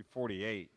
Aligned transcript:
through 0.00 0.22
48. 0.22 0.70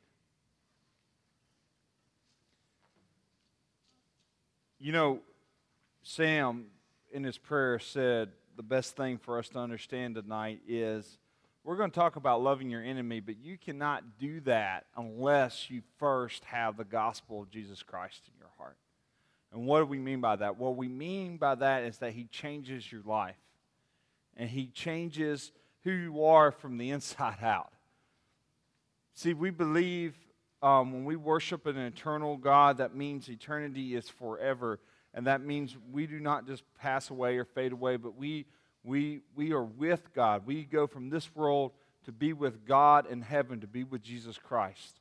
You 4.80 4.92
know, 4.92 5.20
Sam 6.02 6.66
in 7.14 7.24
his 7.24 7.38
prayer 7.38 7.80
said 7.80 8.32
the 8.58 8.64
best 8.64 8.98
thing 8.98 9.18
for 9.18 9.40
us 9.40 9.48
to 9.50 9.60
understand 9.60 10.16
tonight 10.16 10.60
is 10.68 11.20
we're 11.64 11.78
going 11.78 11.90
to 11.90 11.96
talk 11.96 12.18
about 12.18 12.42
loving 12.42 12.70
your 12.70 12.84
enemy, 12.84 13.22
but 13.22 13.38
you 13.38 13.58
cannot 13.58 14.20
do 14.20 14.42
that 14.42 14.88
unless 14.98 15.70
you 15.70 15.82
first 15.98 16.44
have 16.46 16.76
the 16.76 16.84
gospel 16.84 17.44
of 17.44 17.50
Jesus 17.50 17.82
Christ 17.82 18.24
in 18.28 18.34
your 18.38 18.50
heart. 18.58 18.76
And 19.54 19.66
what 19.66 19.80
do 19.80 19.86
we 19.86 20.00
mean 20.00 20.20
by 20.20 20.36
that? 20.36 20.58
What 20.58 20.76
we 20.76 20.90
mean 20.90 21.38
by 21.38 21.56
that 21.56 21.84
is 21.84 22.00
that 22.00 22.12
he 22.12 22.26
changes 22.26 22.92
your 22.92 23.04
life. 23.06 23.38
And 24.36 24.50
he 24.50 24.68
changes 24.68 25.54
who 25.86 25.92
you 25.92 26.26
are 26.26 26.52
from 26.52 26.78
the 26.78 26.90
inside 26.90 27.42
out. 27.42 27.72
See, 29.16 29.34
we 29.34 29.50
believe 29.52 30.16
um, 30.62 30.94
when 30.94 31.06
we 31.06 31.16
worship 31.16 31.66
an 31.66 31.78
eternal 31.78 32.38
God, 32.38 32.78
that 32.78 32.96
means 32.96 33.30
eternity 33.30 33.96
is 33.96 34.10
forever. 34.10 34.80
And 35.14 35.28
that 35.28 35.42
means 35.42 35.78
we 35.92 36.08
do 36.08 36.20
not 36.20 36.48
just 36.48 36.64
pass 36.80 37.10
away 37.10 37.38
or 37.38 37.46
fade 37.46 37.72
away, 37.72 37.98
but 37.98 38.18
we, 38.18 38.46
we, 38.84 39.22
we 39.36 39.52
are 39.52 39.64
with 39.64 40.14
God. 40.14 40.46
We 40.46 40.64
go 40.64 40.88
from 40.88 41.10
this 41.10 41.36
world 41.36 41.72
to 42.06 42.12
be 42.12 42.34
with 42.34 42.66
God 42.66 43.06
in 43.10 43.22
heaven, 43.22 43.60
to 43.62 43.68
be 43.68 43.84
with 43.84 44.02
Jesus 44.02 44.38
Christ, 44.38 45.00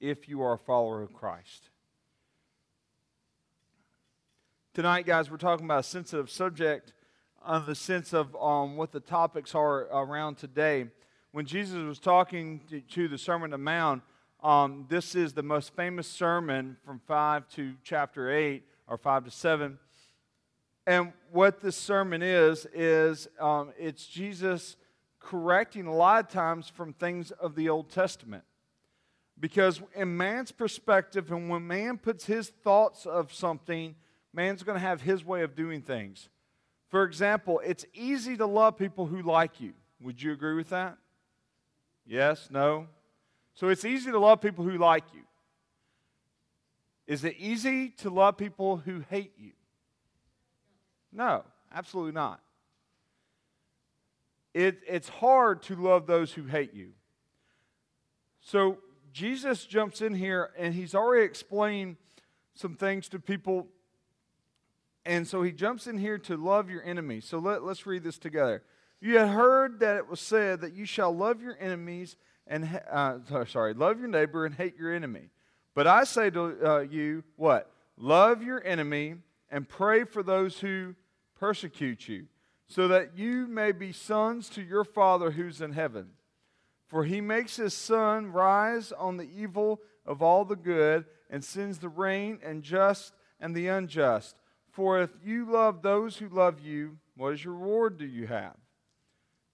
if 0.00 0.28
you 0.28 0.42
are 0.42 0.54
a 0.54 0.58
follower 0.58 1.02
of 1.02 1.12
Christ. 1.12 1.70
Tonight, 4.74 5.06
guys, 5.06 5.30
we're 5.30 5.38
talking 5.38 5.64
about 5.64 5.80
a 5.80 5.88
sensitive 5.88 6.30
subject 6.30 6.92
on 7.42 7.64
the 7.64 7.74
sense 7.74 8.12
of 8.12 8.36
um, 8.36 8.76
what 8.76 8.92
the 8.92 9.00
topics 9.00 9.54
are 9.54 9.82
around 9.84 10.36
today. 10.36 10.86
When 11.32 11.44
Jesus 11.44 11.76
was 11.82 11.98
talking 11.98 12.60
to, 12.70 12.80
to 12.80 13.08
the 13.08 13.18
Sermon 13.18 13.46
on 13.46 13.50
the 13.50 13.58
Mount, 13.58 14.02
um, 14.42 14.86
this 14.88 15.14
is 15.14 15.32
the 15.32 15.42
most 15.42 15.74
famous 15.74 16.06
sermon 16.06 16.76
from 16.84 17.00
5 17.06 17.48
to 17.50 17.74
chapter 17.82 18.30
8 18.30 18.62
or 18.86 18.96
5 18.96 19.24
to 19.24 19.30
7. 19.30 19.78
And 20.86 21.12
what 21.32 21.60
this 21.60 21.76
sermon 21.76 22.22
is, 22.22 22.66
is 22.72 23.28
um, 23.40 23.72
it's 23.78 24.06
Jesus 24.06 24.76
correcting 25.18 25.86
a 25.86 25.94
lot 25.94 26.24
of 26.24 26.30
times 26.30 26.68
from 26.68 26.92
things 26.92 27.32
of 27.32 27.56
the 27.56 27.68
Old 27.68 27.90
Testament. 27.90 28.44
Because 29.38 29.82
in 29.94 30.16
man's 30.16 30.52
perspective, 30.52 31.30
and 31.32 31.50
when 31.50 31.66
man 31.66 31.98
puts 31.98 32.24
his 32.24 32.48
thoughts 32.48 33.04
of 33.04 33.34
something, 33.34 33.96
man's 34.32 34.62
going 34.62 34.76
to 34.76 34.86
have 34.86 35.02
his 35.02 35.24
way 35.24 35.42
of 35.42 35.56
doing 35.56 35.82
things. 35.82 36.28
For 36.88 37.02
example, 37.02 37.60
it's 37.64 37.84
easy 37.92 38.36
to 38.36 38.46
love 38.46 38.78
people 38.78 39.06
who 39.06 39.22
like 39.22 39.60
you. 39.60 39.74
Would 40.00 40.22
you 40.22 40.32
agree 40.32 40.54
with 40.54 40.70
that? 40.70 40.96
Yes? 42.06 42.48
No? 42.50 42.86
So 43.54 43.68
it's 43.68 43.84
easy 43.84 44.10
to 44.10 44.18
love 44.18 44.40
people 44.40 44.64
who 44.64 44.78
like 44.78 45.04
you. 45.14 45.22
Is 47.06 47.24
it 47.24 47.36
easy 47.38 47.90
to 47.98 48.10
love 48.10 48.36
people 48.36 48.78
who 48.78 49.02
hate 49.10 49.32
you? 49.38 49.52
No, 51.12 51.44
absolutely 51.72 52.12
not. 52.12 52.40
It, 54.52 54.80
it's 54.88 55.08
hard 55.08 55.62
to 55.64 55.76
love 55.76 56.06
those 56.06 56.32
who 56.32 56.44
hate 56.44 56.74
you. 56.74 56.90
So 58.40 58.78
Jesus 59.12 59.64
jumps 59.64 60.00
in 60.00 60.14
here 60.14 60.50
and 60.58 60.74
he's 60.74 60.94
already 60.94 61.24
explained 61.24 61.96
some 62.54 62.74
things 62.74 63.08
to 63.10 63.18
people. 63.18 63.68
And 65.04 65.26
so 65.26 65.42
he 65.42 65.52
jumps 65.52 65.86
in 65.86 65.98
here 65.98 66.18
to 66.18 66.36
love 66.36 66.68
your 66.68 66.82
enemies. 66.82 67.24
So 67.24 67.38
let, 67.38 67.62
let's 67.62 67.86
read 67.86 68.02
this 68.02 68.18
together. 68.18 68.62
You 69.00 69.18
had 69.18 69.28
heard 69.28 69.80
that 69.80 69.96
it 69.96 70.08
was 70.08 70.20
said 70.20 70.60
that 70.62 70.74
you 70.74 70.86
shall 70.86 71.14
love 71.14 71.42
your 71.42 71.56
enemies 71.60 72.16
and, 72.46 72.80
uh, 72.90 73.18
sorry, 73.46 73.74
love 73.74 73.98
your 73.98 74.08
neighbor 74.08 74.46
and 74.46 74.54
hate 74.54 74.76
your 74.78 74.92
enemy. 74.94 75.30
But 75.74 75.86
I 75.86 76.04
say 76.04 76.30
to 76.30 76.66
uh, 76.66 76.80
you, 76.80 77.24
what? 77.36 77.70
Love 77.96 78.42
your 78.42 78.64
enemy 78.64 79.16
and 79.50 79.68
pray 79.68 80.04
for 80.04 80.22
those 80.22 80.60
who 80.60 80.94
persecute 81.34 82.08
you, 82.08 82.26
so 82.66 82.88
that 82.88 83.16
you 83.16 83.46
may 83.46 83.72
be 83.72 83.92
sons 83.92 84.48
to 84.50 84.62
your 84.62 84.84
Father 84.84 85.30
who's 85.30 85.60
in 85.60 85.72
heaven. 85.72 86.10
For 86.86 87.04
he 87.04 87.20
makes 87.20 87.56
his 87.56 87.74
sun 87.74 88.32
rise 88.32 88.92
on 88.92 89.16
the 89.16 89.28
evil 89.36 89.80
of 90.06 90.22
all 90.22 90.44
the 90.44 90.56
good, 90.56 91.04
and 91.28 91.44
sends 91.44 91.78
the 91.78 91.88
rain 91.88 92.38
and 92.44 92.62
just 92.62 93.12
and 93.40 93.54
the 93.54 93.66
unjust. 93.66 94.36
For 94.70 95.00
if 95.00 95.10
you 95.24 95.50
love 95.50 95.82
those 95.82 96.16
who 96.16 96.28
love 96.28 96.60
you, 96.60 96.98
what 97.16 97.34
is 97.34 97.44
your 97.44 97.54
reward 97.54 97.98
do 97.98 98.06
you 98.06 98.26
have? 98.28 98.56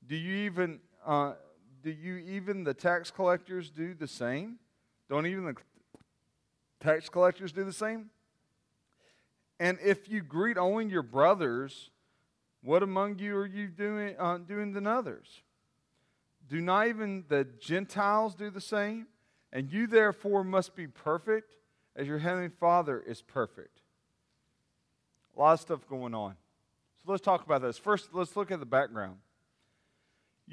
Do 0.06 0.16
you 0.16 0.44
even 0.46 0.80
uh, 1.04 1.34
do 1.82 1.90
you 1.90 2.16
even 2.16 2.64
the 2.64 2.74
tax 2.74 3.10
collectors 3.10 3.70
do 3.70 3.94
the 3.94 4.08
same? 4.08 4.58
Don't 5.08 5.26
even 5.26 5.44
the 5.44 5.54
Tax 6.82 7.08
collectors 7.08 7.52
do 7.52 7.64
the 7.64 7.72
same. 7.72 8.10
And 9.60 9.78
if 9.80 10.08
you 10.08 10.20
greet 10.20 10.58
only 10.58 10.86
your 10.86 11.04
brothers, 11.04 11.90
what 12.60 12.82
among 12.82 13.20
you 13.20 13.36
are 13.36 13.46
you 13.46 13.68
doing, 13.68 14.16
uh, 14.18 14.38
doing 14.38 14.72
than 14.72 14.88
others? 14.88 15.42
Do 16.48 16.60
not 16.60 16.88
even 16.88 17.24
the 17.28 17.46
Gentiles 17.60 18.34
do 18.34 18.50
the 18.50 18.60
same? 18.60 19.06
And 19.52 19.72
you 19.72 19.86
therefore 19.86 20.42
must 20.42 20.74
be 20.74 20.88
perfect 20.88 21.54
as 21.94 22.08
your 22.08 22.19
heavenly 22.19 22.48
Father 22.48 23.00
is 23.06 23.22
perfect. 23.22 23.80
A 25.36 25.40
lot 25.40 25.52
of 25.52 25.60
stuff 25.60 25.88
going 25.88 26.14
on. 26.14 26.34
So 27.04 27.12
let's 27.12 27.22
talk 27.22 27.44
about 27.46 27.62
this. 27.62 27.78
First, 27.78 28.08
let's 28.12 28.34
look 28.34 28.50
at 28.50 28.58
the 28.58 28.66
background. 28.66 29.19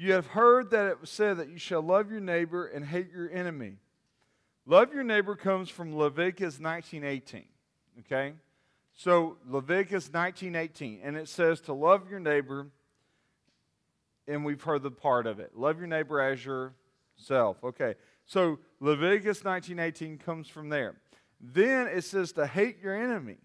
You 0.00 0.14
have 0.14 0.28
heard 0.28 0.70
that 0.70 0.86
it 0.86 0.98
was 0.98 1.10
said 1.10 1.36
that 1.36 1.50
you 1.50 1.58
shall 1.58 1.82
love 1.82 2.10
your 2.10 2.22
neighbor 2.22 2.64
and 2.64 2.86
hate 2.86 3.12
your 3.12 3.30
enemy. 3.30 3.76
Love 4.64 4.94
your 4.94 5.04
neighbor 5.04 5.36
comes 5.36 5.68
from 5.68 5.94
Leviticus 5.94 6.58
19:18. 6.58 7.44
Okay? 7.98 8.34
So 8.94 9.36
Leviticus 9.44 10.08
19:18 10.08 11.02
and 11.02 11.18
it 11.18 11.28
says 11.28 11.60
to 11.62 11.74
love 11.74 12.08
your 12.08 12.18
neighbor 12.18 12.70
and 14.26 14.42
we've 14.42 14.62
heard 14.62 14.82
the 14.82 14.90
part 14.90 15.26
of 15.26 15.38
it. 15.38 15.54
Love 15.54 15.76
your 15.76 15.86
neighbor 15.86 16.18
as 16.18 16.46
yourself. 16.46 17.62
Okay. 17.62 17.94
So 18.24 18.58
Leviticus 18.80 19.42
19:18 19.42 20.16
comes 20.16 20.48
from 20.48 20.70
there. 20.70 20.96
Then 21.38 21.88
it 21.88 22.04
says 22.04 22.32
to 22.32 22.46
hate 22.46 22.78
your 22.78 22.94
enemy. 22.94 23.36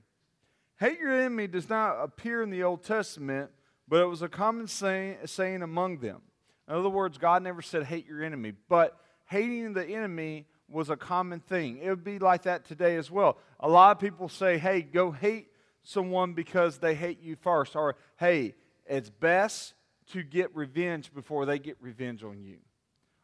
Hate 0.80 1.00
your 1.00 1.12
enemy 1.12 1.48
does 1.48 1.68
not 1.68 2.02
appear 2.02 2.42
in 2.42 2.50
the 2.50 2.64
Old 2.64 2.82
Testament, 2.82 3.52
but 3.90 4.02
it 4.02 4.08
was 4.08 4.22
a 4.22 4.30
common 4.30 4.68
saying, 4.68 5.18
saying 5.26 5.62
among 5.62 5.98
them. 5.98 6.22
In 6.68 6.76
other 6.76 6.90
words, 6.90 7.18
God 7.18 7.44
never 7.44 7.62
said 7.62 7.84
hate 7.84 8.08
your 8.08 8.24
enemy, 8.24 8.54
but 8.70 8.98
hating 9.26 9.74
the 9.74 9.86
enemy 9.86 10.46
was 10.70 10.90
a 10.90 10.98
common 10.98 11.40
thing. 11.40 11.80
It 11.82 11.90
would 11.90 12.04
be 12.04 12.20
like 12.20 12.44
that 12.44 12.66
today 12.66 12.96
as 12.96 13.12
well. 13.12 13.38
A 13.60 13.70
lot 13.70 13.92
of 13.92 14.00
people 14.00 14.30
say, 14.30 14.58
hey, 14.58 14.82
go 14.82 15.12
hate 15.12 15.48
someone 15.84 16.34
because 16.34 16.80
they 16.80 16.96
hate 16.96 17.22
you 17.22 17.36
first. 17.36 17.76
Or, 17.76 17.96
hey, 18.18 18.56
it's 18.88 19.10
best 19.10 19.76
to 20.12 20.24
get 20.24 20.56
revenge 20.56 21.14
before 21.14 21.46
they 21.46 21.60
get 21.60 21.78
revenge 21.80 22.24
on 22.24 22.44
you. 22.44 22.58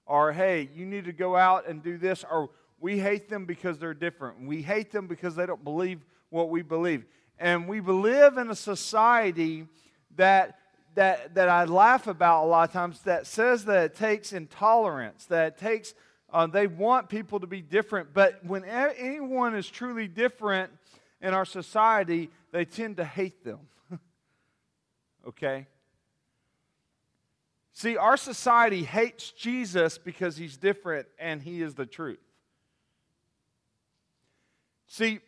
Or, 0.06 0.31
hey, 0.31 0.69
you 0.75 0.85
need 0.85 1.06
to 1.06 1.13
go 1.13 1.35
out 1.35 1.68
and 1.68 1.81
do 1.81 1.97
this. 1.97 2.23
Or, 2.29 2.52
we 2.81 2.97
hate 2.97 3.29
them 3.29 3.46
because 3.46 3.78
they're 3.78 3.94
different. 3.94 4.47
We 4.47 4.63
hate 4.63 4.91
them 4.91 5.08
because 5.08 5.35
they 5.35 5.46
don't 5.46 5.63
believe 5.63 6.03
what 6.29 6.50
we 6.50 6.63
believe. 6.63 7.06
And 7.38 7.68
we 7.68 7.79
live 7.79 8.38
in 8.38 8.50
a 8.50 8.56
society 8.56 9.68
that 10.16 10.58
that, 10.96 11.35
that 11.35 11.50
I 11.50 11.66
laugh 11.66 12.07
about 12.07 12.46
a 12.46 12.47
lot 12.47 12.69
of 12.69 12.74
times 12.74 13.02
that 13.02 13.28
says 13.28 13.66
that 13.66 13.84
it 13.85 13.96
takes 13.96 14.34
intolerance, 14.34 15.25
that 15.25 15.47
it 15.47 15.57
takes 15.57 15.94
uh, 16.34 16.47
they 16.47 16.68
want 16.68 17.09
people 17.09 17.41
to 17.41 17.47
be 17.47 17.62
different, 17.62 18.13
but 18.13 18.44
when 18.46 18.63
anyone 18.63 19.53
is 19.53 19.69
truly 19.69 20.07
different 20.07 20.72
in 21.22 21.34
our 21.34 21.46
society, 21.46 22.29
they 22.52 22.63
tend 22.63 22.97
to 22.97 23.03
hate 23.03 23.44
them. 23.44 23.59
okay? 25.28 25.68
See, 27.73 27.97
our 27.97 28.16
society 28.16 28.84
hates 28.84 29.31
Jesus 29.31 29.97
because 29.97 30.38
he's 30.38 30.56
different 30.56 31.08
and 31.19 31.41
he 31.41 31.61
is 31.61 31.76
the 31.76 31.85
truth. 31.85 32.20
See, 34.87 35.20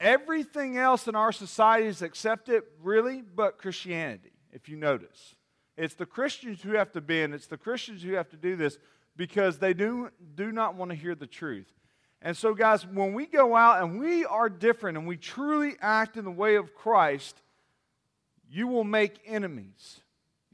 everything 0.00 0.76
else 0.76 1.08
in 1.08 1.14
our 1.14 1.32
society 1.32 1.86
is 1.86 2.02
accepted, 2.02 2.62
really, 2.82 3.22
but 3.22 3.58
Christianity, 3.58 4.32
if 4.52 4.68
you 4.68 4.76
notice. 4.76 5.34
It's 5.76 5.94
the 5.94 6.06
Christians 6.06 6.62
who 6.62 6.72
have 6.72 6.92
to 6.92 7.00
bend. 7.00 7.34
It's 7.34 7.46
the 7.46 7.56
Christians 7.56 8.02
who 8.02 8.14
have 8.14 8.28
to 8.30 8.36
do 8.36 8.56
this 8.56 8.78
because 9.16 9.58
they 9.58 9.74
do, 9.74 10.10
do 10.34 10.50
not 10.52 10.74
want 10.74 10.90
to 10.90 10.96
hear 10.96 11.14
the 11.14 11.26
truth. 11.26 11.70
And 12.20 12.36
so, 12.36 12.52
guys, 12.52 12.84
when 12.84 13.14
we 13.14 13.26
go 13.26 13.54
out 13.54 13.82
and 13.82 14.00
we 14.00 14.24
are 14.24 14.48
different 14.48 14.98
and 14.98 15.06
we 15.06 15.16
truly 15.16 15.76
act 15.80 16.16
in 16.16 16.24
the 16.24 16.30
way 16.30 16.56
of 16.56 16.74
Christ, 16.74 17.40
you 18.50 18.66
will 18.66 18.84
make 18.84 19.20
enemies. 19.26 20.00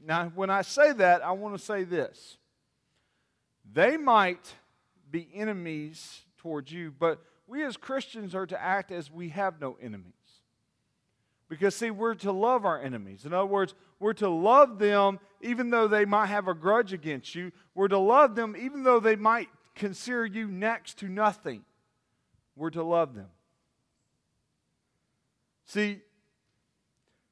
Now, 0.03 0.31
when 0.35 0.49
I 0.49 0.61
say 0.61 0.91
that, 0.93 1.23
I 1.23 1.31
want 1.31 1.57
to 1.57 1.63
say 1.63 1.83
this. 1.83 2.37
They 3.71 3.97
might 3.97 4.53
be 5.09 5.27
enemies 5.33 6.21
towards 6.37 6.71
you, 6.71 6.93
but 6.97 7.19
we 7.47 7.63
as 7.63 7.77
Christians 7.77 8.33
are 8.33 8.45
to 8.47 8.61
act 8.61 8.91
as 8.91 9.11
we 9.11 9.29
have 9.29 9.61
no 9.61 9.77
enemies. 9.81 10.13
Because, 11.47 11.75
see, 11.75 11.91
we're 11.91 12.15
to 12.15 12.31
love 12.31 12.65
our 12.65 12.81
enemies. 12.81 13.25
In 13.25 13.33
other 13.33 13.45
words, 13.45 13.75
we're 13.99 14.13
to 14.13 14.29
love 14.29 14.79
them 14.79 15.19
even 15.41 15.69
though 15.69 15.87
they 15.87 16.05
might 16.05 16.27
have 16.27 16.47
a 16.47 16.55
grudge 16.55 16.91
against 16.91 17.35
you. 17.35 17.51
We're 17.75 17.87
to 17.89 17.99
love 17.99 18.35
them 18.35 18.55
even 18.57 18.83
though 18.83 18.99
they 18.99 19.15
might 19.15 19.49
consider 19.75 20.25
you 20.25 20.47
next 20.47 20.97
to 20.99 21.07
nothing. 21.07 21.63
We're 22.55 22.71
to 22.71 22.83
love 22.83 23.13
them. 23.13 23.27
See, 25.65 25.99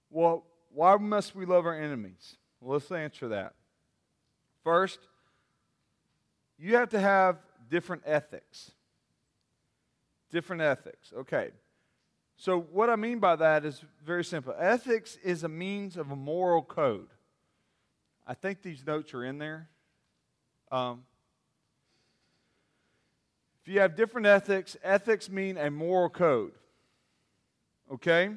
well, 0.09 0.45
why 0.71 0.95
must 0.97 1.35
we 1.35 1.45
love 1.45 1.65
our 1.65 1.79
enemies? 1.79 2.37
Well, 2.59 2.73
let's 2.73 2.91
answer 2.91 3.29
that. 3.29 3.53
First, 4.63 4.99
you 6.57 6.75
have 6.75 6.89
to 6.89 6.99
have 6.99 7.37
different 7.69 8.03
ethics. 8.05 8.71
Different 10.33 10.63
ethics. 10.63 11.13
Okay. 11.15 11.51
So, 12.35 12.59
what 12.59 12.89
I 12.89 12.95
mean 12.95 13.19
by 13.19 13.35
that 13.35 13.63
is 13.63 13.85
very 14.03 14.25
simple. 14.25 14.55
Ethics 14.57 15.17
is 15.23 15.43
a 15.43 15.47
means 15.47 15.95
of 15.95 16.09
a 16.09 16.15
moral 16.15 16.63
code. 16.63 17.09
I 18.25 18.33
think 18.33 18.63
these 18.63 18.83
notes 18.85 19.13
are 19.13 19.23
in 19.23 19.37
there. 19.37 19.69
Um, 20.71 21.03
if 23.61 23.71
you 23.71 23.79
have 23.79 23.95
different 23.95 24.25
ethics, 24.25 24.75
ethics 24.83 25.29
mean 25.29 25.55
a 25.55 25.69
moral 25.69 26.09
code. 26.09 26.53
Okay? 27.93 28.31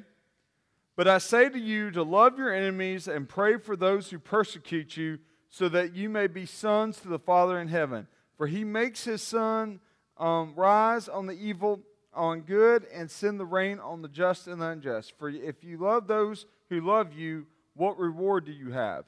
But 0.95 1.07
I 1.07 1.17
say 1.17 1.49
to 1.49 1.59
you 1.59 1.89
to 1.91 2.03
love 2.03 2.37
your 2.37 2.53
enemies 2.53 3.07
and 3.07 3.27
pray 3.27 3.57
for 3.57 3.75
those 3.75 4.11
who 4.11 4.19
persecute 4.19 4.95
you, 4.95 5.17
so 5.49 5.67
that 5.69 5.95
you 5.95 6.09
may 6.09 6.27
be 6.27 6.45
sons 6.45 6.99
to 6.99 7.07
the 7.07 7.17
Father 7.17 7.59
in 7.59 7.69
heaven. 7.69 8.07
For 8.37 8.45
he 8.45 8.63
makes 8.63 9.05
his 9.05 9.21
sun 9.23 9.79
um, 10.17 10.53
rise 10.55 11.07
on 11.07 11.27
the 11.27 11.33
evil, 11.33 11.81
on 12.17 12.41
good, 12.41 12.85
and 12.93 13.09
send 13.09 13.39
the 13.39 13.45
rain 13.45 13.79
on 13.79 14.01
the 14.01 14.07
just 14.07 14.47
and 14.47 14.61
the 14.61 14.67
unjust. 14.67 15.13
For 15.17 15.29
if 15.29 15.63
you 15.63 15.77
love 15.77 16.07
those 16.07 16.45
who 16.69 16.81
love 16.81 17.13
you, 17.13 17.45
what 17.75 17.97
reward 17.97 18.45
do 18.45 18.51
you 18.51 18.71
have? 18.71 19.05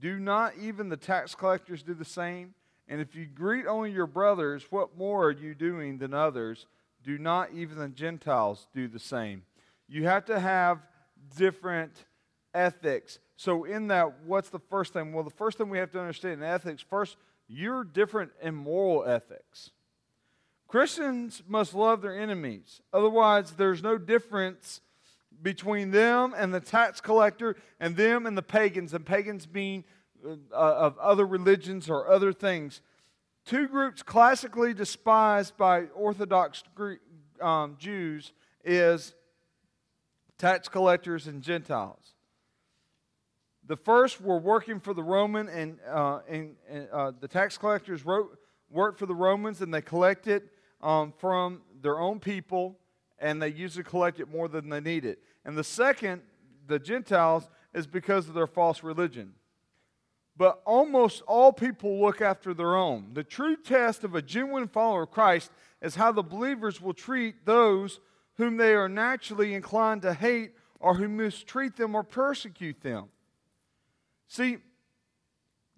Do 0.00 0.18
not 0.18 0.54
even 0.56 0.88
the 0.88 0.96
tax 0.96 1.34
collectors 1.34 1.82
do 1.82 1.94
the 1.94 2.04
same? 2.04 2.54
And 2.88 3.00
if 3.00 3.14
you 3.14 3.26
greet 3.26 3.66
only 3.66 3.90
your 3.90 4.06
brothers, 4.06 4.64
what 4.70 4.96
more 4.96 5.26
are 5.26 5.32
you 5.32 5.54
doing 5.54 5.98
than 5.98 6.14
others? 6.14 6.66
Do 7.04 7.18
not 7.18 7.52
even 7.52 7.78
the 7.78 7.88
Gentiles 7.88 8.68
do 8.74 8.88
the 8.88 8.98
same? 8.98 9.42
You 9.88 10.04
have 10.04 10.24
to 10.26 10.38
have 10.38 10.80
different 11.36 11.92
ethics. 12.54 13.18
So, 13.36 13.64
in 13.64 13.88
that, 13.88 14.20
what's 14.24 14.50
the 14.50 14.58
first 14.58 14.92
thing? 14.92 15.12
Well, 15.12 15.24
the 15.24 15.30
first 15.30 15.58
thing 15.58 15.68
we 15.68 15.78
have 15.78 15.90
to 15.92 16.00
understand 16.00 16.34
in 16.34 16.42
ethics 16.42 16.82
first, 16.82 17.16
you're 17.46 17.84
different 17.84 18.32
in 18.42 18.54
moral 18.54 19.04
ethics. 19.04 19.70
Christians 20.68 21.42
must 21.48 21.74
love 21.74 22.02
their 22.02 22.18
enemies. 22.18 22.82
Otherwise, 22.92 23.52
there's 23.52 23.82
no 23.82 23.96
difference 23.96 24.82
between 25.40 25.90
them 25.90 26.34
and 26.36 26.52
the 26.52 26.60
tax 26.60 27.00
collector 27.00 27.56
and 27.80 27.96
them 27.96 28.26
and 28.26 28.36
the 28.36 28.42
pagans, 28.42 28.92
and 28.92 29.04
pagans 29.04 29.46
being 29.46 29.84
uh, 30.24 30.36
of 30.52 30.98
other 30.98 31.26
religions 31.26 31.88
or 31.88 32.10
other 32.10 32.34
things. 32.34 32.82
Two 33.46 33.66
groups 33.66 34.02
classically 34.02 34.74
despised 34.74 35.56
by 35.56 35.84
Orthodox 35.94 36.62
um, 37.40 37.76
Jews 37.78 38.32
is 38.62 39.14
tax 40.36 40.68
collectors 40.68 41.28
and 41.28 41.42
Gentiles. 41.42 42.14
The 43.66 43.76
first 43.76 44.20
were 44.20 44.38
working 44.38 44.80
for 44.80 44.92
the 44.92 45.02
Roman, 45.02 45.48
and, 45.48 45.78
uh, 45.88 46.20
and 46.28 46.56
uh, 46.92 47.12
the 47.18 47.28
tax 47.28 47.56
collectors 47.56 48.04
wrote, 48.04 48.38
worked 48.70 48.98
for 48.98 49.06
the 49.06 49.14
Romans, 49.14 49.62
and 49.62 49.72
they 49.72 49.82
collected 49.82 50.50
um, 50.80 51.12
from 51.18 51.62
their 51.80 51.98
own 51.98 52.20
people, 52.20 52.78
and 53.18 53.42
they 53.42 53.48
usually 53.48 53.84
collect 53.84 54.20
it 54.20 54.30
more 54.30 54.48
than 54.48 54.68
they 54.68 54.80
need 54.80 55.04
it. 55.04 55.20
And 55.44 55.56
the 55.56 55.64
second, 55.64 56.22
the 56.66 56.78
Gentiles, 56.78 57.48
is 57.74 57.86
because 57.86 58.28
of 58.28 58.34
their 58.34 58.46
false 58.46 58.82
religion. 58.82 59.34
But 60.36 60.62
almost 60.64 61.22
all 61.22 61.52
people 61.52 62.00
look 62.00 62.20
after 62.20 62.54
their 62.54 62.76
own. 62.76 63.10
The 63.12 63.24
true 63.24 63.56
test 63.56 64.04
of 64.04 64.14
a 64.14 64.22
genuine 64.22 64.68
follower 64.68 65.02
of 65.02 65.10
Christ 65.10 65.50
is 65.82 65.96
how 65.96 66.12
the 66.12 66.22
believers 66.22 66.80
will 66.80 66.94
treat 66.94 67.44
those 67.44 67.98
whom 68.36 68.56
they 68.56 68.74
are 68.74 68.88
naturally 68.88 69.54
inclined 69.54 70.02
to 70.02 70.14
hate 70.14 70.52
or 70.78 70.94
who 70.94 71.08
mistreat 71.08 71.76
them 71.76 71.96
or 71.96 72.04
persecute 72.04 72.80
them. 72.82 73.08
See, 74.28 74.58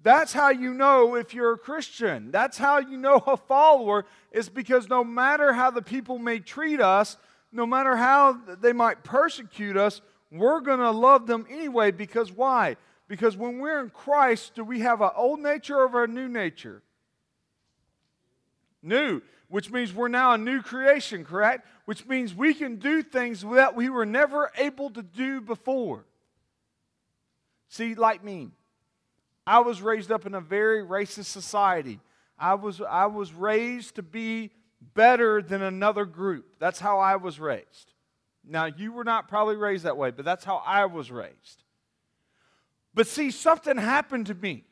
that's 0.03 0.33
how 0.33 0.51
you 0.51 0.73
know 0.75 1.15
if 1.15 1.35
you're 1.35 1.53
a 1.53 1.59
Christian. 1.59 2.31
That's 2.31 2.57
how 2.57 2.79
you 2.79 2.97
know 2.97 3.23
a 3.27 3.37
follower, 3.37 4.07
is 4.33 4.49
because 4.49 4.89
no 4.89 5.05
matter 5.05 5.53
how 5.53 5.71
the 5.71 5.83
people 5.83 6.19
may 6.19 6.39
treat 6.39 6.81
us, 6.81 7.17
no 7.53 7.67
matter 7.67 7.97
how 7.97 8.39
they 8.61 8.73
might 8.73 9.05
persecute 9.05 9.77
us, 9.77 10.01
we're 10.31 10.61
going 10.61 10.79
to 10.79 10.91
love 10.91 11.27
them 11.27 11.47
anyway. 11.51 11.91
Because 11.91 12.33
why? 12.33 12.77
Because 13.09 13.37
when 13.37 13.59
we're 13.59 13.81
in 13.81 13.91
Christ, 13.91 14.55
do 14.55 14.65
we 14.65 14.81
have 14.81 15.01
an 15.01 15.11
old 15.17 15.41
nature 15.41 15.77
or 15.77 16.05
a 16.05 16.09
new 16.09 16.29
nature? 16.29 16.83
New 18.83 19.21
which 19.51 19.69
means 19.71 19.93
we're 19.93 20.09
now 20.09 20.33
a 20.33 20.39
new 20.39 20.63
creation, 20.63 21.25
correct? 21.25 21.67
Which 21.85 22.07
means 22.07 22.35
we 22.35 22.55
can 22.55 22.77
do 22.77 23.03
things 23.03 23.43
that 23.43 23.75
we 23.75 23.91
were 23.91 24.07
never 24.07 24.51
able 24.57 24.91
to 24.91 25.03
do 25.03 25.41
before. 25.41 26.07
See, 27.69 27.97
like 27.97 28.23
me, 28.23 28.51
I 29.47 29.61
was 29.61 29.83
raised 29.83 30.11
up 30.11 30.27
in 30.27 30.35
a 30.35 30.41
very 30.41 30.85
racist 30.85 31.27
society. 31.27 32.01
I 32.39 32.55
was, 32.55 32.81
I 32.81 33.07
was 33.07 33.33
raised 33.33 33.97
to 33.97 34.03
be 34.03 34.51
better 34.95 35.43
than 35.43 35.63
another 35.63 36.05
group. 36.05 36.47
That's 36.59 36.81
how 36.81 36.99
I 36.99 37.17
was 37.17 37.39
raised. 37.39 37.93
Now, 38.47 38.65
you 38.65 38.93
were 38.93 39.05
not 39.05 39.29
probably 39.29 39.57
raised 39.57 39.85
that 39.85 39.97
way, 39.97 40.11
but 40.11 40.25
that's 40.25 40.45
how 40.45 40.63
I 40.67 40.87
was 40.87 41.11
raised. 41.11 41.65
But 42.95 43.07
see, 43.07 43.31
something 43.31 43.77
happened 43.77 44.27
to 44.27 44.35
me. 44.35 44.65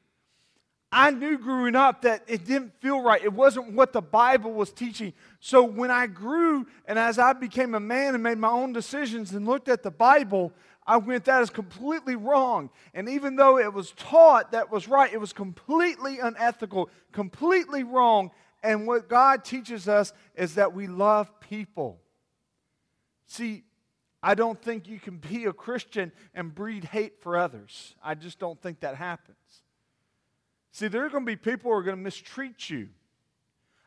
I 0.91 1.11
knew 1.11 1.37
growing 1.37 1.77
up 1.77 2.03
that 2.03 2.25
it 2.27 2.47
didn't 2.47 2.73
feel 2.81 3.03
right. 3.03 3.23
It 3.23 3.33
wasn't 3.33 3.73
what 3.73 3.93
the 3.93 4.01
Bible 4.01 4.53
was 4.55 4.73
teaching. 4.73 5.13
So 5.39 5.63
when 5.63 5.91
I 5.91 6.07
grew 6.07 6.67
and 6.87 6.99
as 6.99 7.19
I 7.19 7.35
became 7.35 7.75
a 7.75 7.81
man 7.81 8.15
and 8.15 8.23
made 8.23 8.39
my 8.39 8.49
own 8.49 8.73
decisions 8.73 9.33
and 9.33 9.47
looked 9.47 9.69
at 9.69 9.83
the 9.83 9.91
Bible, 9.91 10.51
I 10.89 10.97
went, 10.97 11.27
that 11.27 11.43
is 11.43 11.51
completely 11.51 12.17
wrong. 12.17 12.71
And 12.95 13.11
even 13.11 13.37
though 13.37 13.59
it 13.59 13.75
was 13.75 13.93
taught 13.93 14.53
that 14.53 14.73
was 14.73 14.89
right, 14.89 15.13
it 15.13 15.21
was 15.21 15.35
completely 15.35 16.19
unethical, 16.19 16.89
completely 17.13 17.83
wrong. 17.83 18.31
And 18.63 18.87
what 18.87 19.07
God 19.07 19.45
teaches 19.45 19.87
us 19.87 20.15
is 20.35 20.55
that 20.55 20.73
we 20.73 20.87
love 20.87 21.41
people. 21.41 22.01
See, 23.27 23.65
I 24.23 24.35
don't 24.35 24.61
think 24.61 24.89
you 24.89 24.99
can 24.99 25.19
be 25.19 25.45
a 25.45 25.53
Christian 25.53 26.11
and 26.35 26.55
breed 26.55 26.85
hate 26.85 27.21
for 27.21 27.37
others. 27.37 27.95
I 28.03 28.15
just 28.15 28.39
don't 28.39 28.61
think 28.61 28.81
that 28.81 28.95
happens. 28.95 29.37
See, 30.73 30.89
there 30.89 31.05
are 31.05 31.11
going 31.11 31.27
to 31.27 31.31
be 31.31 31.37
people 31.37 31.71
who 31.71 31.77
are 31.77 31.83
going 31.83 31.99
to 31.99 32.03
mistreat 32.03 32.71
you. 32.71 32.89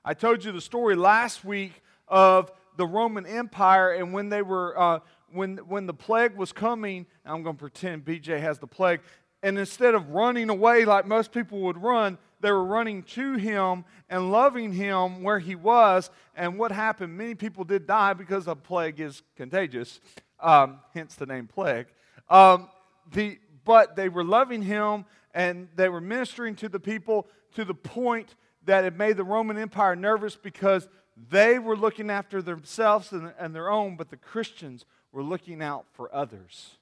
I 0.05 0.13
told 0.13 0.45
you 0.45 0.51
the 0.51 0.61
story 0.61 0.95
last 0.95 1.43
week 1.43 1.81
of 2.07 2.51
the 2.77 2.85
Roman 2.85 3.25
Empire 3.25 3.91
and 3.91 4.13
when 4.13 4.29
they 4.29 4.43
were 4.43 4.79
uh, 4.79 4.99
when 5.33 5.57
when 5.57 5.85
the 5.85 5.93
plague 5.93 6.35
was 6.35 6.51
coming. 6.51 7.05
I'm 7.25 7.43
going 7.43 7.55
to 7.55 7.59
pretend 7.59 8.05
BJ 8.05 8.39
has 8.39 8.59
the 8.59 8.67
plague, 8.67 9.01
and 9.43 9.57
instead 9.57 9.95
of 9.95 10.09
running 10.09 10.49
away 10.49 10.85
like 10.85 11.05
most 11.05 11.31
people 11.31 11.61
would 11.61 11.81
run, 11.81 12.17
they 12.41 12.51
were 12.51 12.63
running 12.63 13.03
to 13.03 13.35
him 13.35 13.85
and 14.09 14.31
loving 14.31 14.73
him 14.73 15.23
where 15.23 15.39
he 15.39 15.55
was. 15.55 16.09
And 16.35 16.57
what 16.57 16.71
happened? 16.71 17.17
Many 17.17 17.35
people 17.35 17.63
did 17.63 17.87
die 17.87 18.13
because 18.13 18.47
a 18.47 18.55
plague 18.55 18.99
is 18.99 19.23
contagious, 19.35 19.99
um, 20.39 20.79
hence 20.93 21.15
the 21.15 21.25
name 21.25 21.47
plague. 21.47 21.87
Um, 22.29 22.69
the 23.13 23.39
but 23.63 23.95
they 23.95 24.09
were 24.09 24.23
loving 24.23 24.61
him 24.61 25.05
and 25.33 25.67
they 25.75 25.87
were 25.87 26.01
ministering 26.01 26.55
to 26.55 26.69
the 26.69 26.79
people 26.79 27.27
to 27.53 27.63
the 27.63 27.73
point 27.73 28.35
that 28.65 28.85
it 28.85 28.95
made 28.95 29.17
the 29.17 29.23
Roman 29.23 29.57
Empire 29.57 29.95
nervous 29.95 30.35
because 30.35 30.87
they 31.29 31.59
were 31.59 31.75
looking 31.75 32.09
after 32.09 32.41
themselves 32.41 33.11
and, 33.11 33.33
and 33.37 33.53
their 33.53 33.69
own, 33.69 33.95
but 33.95 34.09
the 34.09 34.17
Christians 34.17 34.85
were 35.11 35.23
looking 35.23 35.61
out 35.61 35.85
for 35.93 36.13
others. 36.13 36.77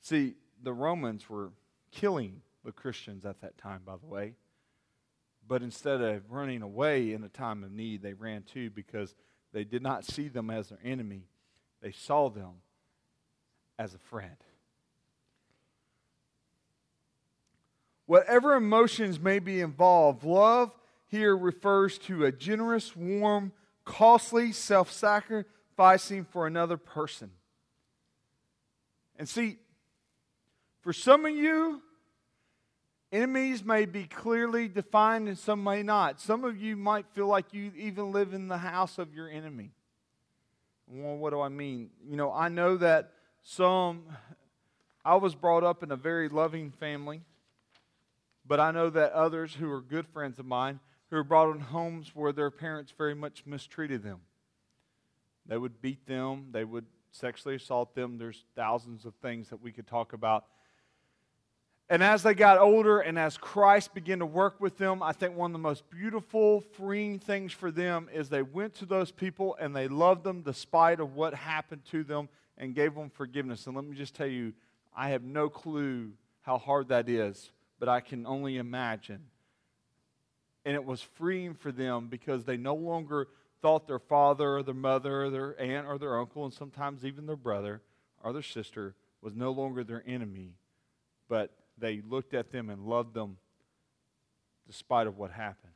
See, 0.00 0.34
the 0.62 0.72
Romans 0.72 1.28
were 1.28 1.50
killing 1.90 2.42
the 2.64 2.72
Christians 2.72 3.24
at 3.24 3.40
that 3.40 3.58
time, 3.58 3.82
by 3.84 3.96
the 3.96 4.06
way. 4.06 4.34
But 5.46 5.62
instead 5.62 6.00
of 6.00 6.30
running 6.30 6.62
away 6.62 7.12
in 7.12 7.24
a 7.24 7.28
time 7.28 7.64
of 7.64 7.72
need, 7.72 8.02
they 8.02 8.12
ran 8.12 8.42
to 8.54 8.70
because 8.70 9.14
they 9.52 9.64
did 9.64 9.82
not 9.82 10.04
see 10.04 10.28
them 10.28 10.50
as 10.50 10.68
their 10.68 10.78
enemy. 10.84 11.22
They 11.80 11.92
saw 11.92 12.28
them 12.28 12.60
as 13.78 13.94
a 13.94 13.98
friend. 13.98 14.36
Whatever 18.06 18.54
emotions 18.54 19.20
may 19.20 19.38
be 19.38 19.60
involved, 19.60 20.24
love 20.24 20.74
here 21.06 21.36
refers 21.36 21.98
to 21.98 22.24
a 22.24 22.32
generous, 22.32 22.94
warm, 22.94 23.52
costly, 23.84 24.52
self 24.52 24.90
sacrificing 24.90 25.44
for 26.30 26.46
another 26.46 26.76
person. 26.76 27.30
And 29.16 29.28
see, 29.28 29.58
for 30.80 30.92
some 30.92 31.24
of 31.24 31.34
you, 31.34 31.80
enemies 33.12 33.64
may 33.64 33.84
be 33.84 34.04
clearly 34.04 34.68
defined 34.68 35.28
and 35.28 35.38
some 35.38 35.62
may 35.62 35.82
not. 35.82 36.20
Some 36.20 36.44
of 36.44 36.60
you 36.60 36.76
might 36.76 37.06
feel 37.12 37.26
like 37.26 37.52
you 37.52 37.72
even 37.76 38.12
live 38.12 38.34
in 38.34 38.48
the 38.48 38.58
house 38.58 38.98
of 38.98 39.14
your 39.14 39.28
enemy. 39.28 39.70
Well, 40.88 41.16
what 41.16 41.30
do 41.30 41.40
I 41.40 41.48
mean? 41.48 41.90
You 42.08 42.16
know, 42.16 42.32
I 42.32 42.48
know 42.48 42.76
that 42.78 43.12
some 43.42 44.04
I 45.04 45.14
was 45.16 45.34
brought 45.34 45.64
up 45.64 45.82
in 45.82 45.90
a 45.90 45.96
very 45.96 46.28
loving 46.28 46.70
family, 46.70 47.22
but 48.46 48.60
I 48.60 48.72
know 48.72 48.90
that 48.90 49.12
others 49.12 49.54
who 49.54 49.70
are 49.70 49.80
good 49.80 50.06
friends 50.08 50.38
of 50.38 50.46
mine 50.46 50.80
who 51.10 51.16
were 51.16 51.24
brought 51.24 51.54
in 51.54 51.60
homes 51.60 52.14
where 52.14 52.32
their 52.32 52.50
parents 52.50 52.92
very 52.96 53.14
much 53.14 53.44
mistreated 53.46 54.02
them. 54.02 54.20
They 55.48 55.56
would 55.58 55.80
beat 55.80 56.06
them, 56.06 56.48
they 56.52 56.64
would 56.64 56.84
sexually 57.10 57.56
assault 57.56 57.94
them. 57.94 58.18
There's 58.18 58.44
thousands 58.54 59.04
of 59.04 59.14
things 59.16 59.48
that 59.48 59.62
we 59.62 59.72
could 59.72 59.86
talk 59.86 60.12
about. 60.12 60.44
And 61.90 62.02
as 62.02 62.22
they 62.22 62.34
got 62.34 62.58
older 62.58 63.00
and 63.00 63.18
as 63.18 63.38
Christ 63.38 63.94
began 63.94 64.18
to 64.18 64.26
work 64.26 64.60
with 64.60 64.76
them, 64.76 65.02
I 65.02 65.12
think 65.12 65.34
one 65.34 65.50
of 65.50 65.54
the 65.54 65.58
most 65.58 65.88
beautiful, 65.88 66.60
freeing 66.60 67.18
things 67.18 67.52
for 67.52 67.70
them 67.70 68.10
is 68.12 68.28
they 68.28 68.42
went 68.42 68.74
to 68.74 68.86
those 68.86 69.10
people 69.10 69.56
and 69.58 69.74
they 69.74 69.88
loved 69.88 70.22
them 70.22 70.42
despite 70.42 71.00
of 71.00 71.14
what 71.14 71.32
happened 71.32 71.86
to 71.86 72.04
them 72.04 72.28
and 72.58 72.74
gave 72.74 72.94
them 72.94 73.08
forgiveness. 73.08 73.66
And 73.66 73.74
let 73.74 73.86
me 73.86 73.96
just 73.96 74.14
tell 74.14 74.26
you, 74.26 74.52
I 74.94 75.10
have 75.10 75.22
no 75.22 75.48
clue 75.48 76.12
how 76.42 76.58
hard 76.58 76.88
that 76.88 77.08
is, 77.08 77.50
but 77.78 77.88
I 77.88 78.00
can 78.00 78.26
only 78.26 78.58
imagine. 78.58 79.24
And 80.66 80.74
it 80.74 80.84
was 80.84 81.00
freeing 81.00 81.54
for 81.54 81.72
them 81.72 82.08
because 82.08 82.44
they 82.44 82.58
no 82.58 82.74
longer 82.74 83.28
thought 83.60 83.86
their 83.86 83.98
father 83.98 84.56
or 84.56 84.62
their 84.62 84.74
mother 84.74 85.24
or 85.24 85.30
their 85.30 85.60
aunt 85.60 85.86
or 85.86 85.98
their 85.98 86.18
uncle, 86.18 86.44
and 86.44 86.52
sometimes 86.52 87.04
even 87.04 87.26
their 87.26 87.36
brother 87.36 87.82
or 88.22 88.32
their 88.32 88.42
sister, 88.42 88.94
was 89.20 89.34
no 89.34 89.50
longer 89.50 89.84
their 89.84 90.02
enemy, 90.06 90.54
but 91.28 91.52
they 91.76 92.00
looked 92.00 92.34
at 92.34 92.50
them 92.50 92.70
and 92.70 92.86
loved 92.86 93.14
them 93.14 93.36
despite 94.66 95.06
of 95.06 95.16
what 95.16 95.30
happened. 95.30 95.72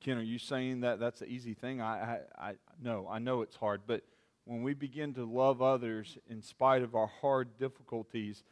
Ken, 0.00 0.18
are 0.18 0.22
you 0.22 0.38
saying 0.38 0.80
that 0.80 1.00
that's 1.00 1.22
an 1.22 1.28
easy 1.28 1.54
thing? 1.54 1.80
I, 1.80 2.18
I, 2.38 2.48
I 2.48 2.54
no, 2.82 3.08
I 3.10 3.18
know 3.18 3.42
it's 3.42 3.56
hard, 3.56 3.82
but 3.86 4.02
when 4.44 4.62
we 4.62 4.74
begin 4.74 5.14
to 5.14 5.24
love 5.24 5.62
others 5.62 6.18
in 6.28 6.42
spite 6.42 6.82
of 6.82 6.94
our 6.94 7.06
hard 7.06 7.56
difficulties, 7.58 8.44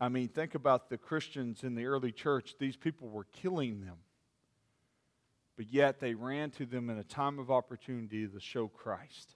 I 0.00 0.08
mean, 0.08 0.28
think 0.28 0.54
about 0.54 0.90
the 0.90 0.98
Christians 0.98 1.62
in 1.62 1.74
the 1.74 1.86
early 1.86 2.12
church. 2.12 2.56
These 2.58 2.76
people 2.76 3.08
were 3.08 3.26
killing 3.32 3.80
them 3.80 3.96
but 5.56 5.72
yet 5.72 6.00
they 6.00 6.14
ran 6.14 6.50
to 6.50 6.66
them 6.66 6.90
in 6.90 6.98
a 6.98 7.04
time 7.04 7.38
of 7.38 7.50
opportunity 7.50 8.26
to 8.26 8.40
show 8.40 8.68
Christ. 8.68 9.34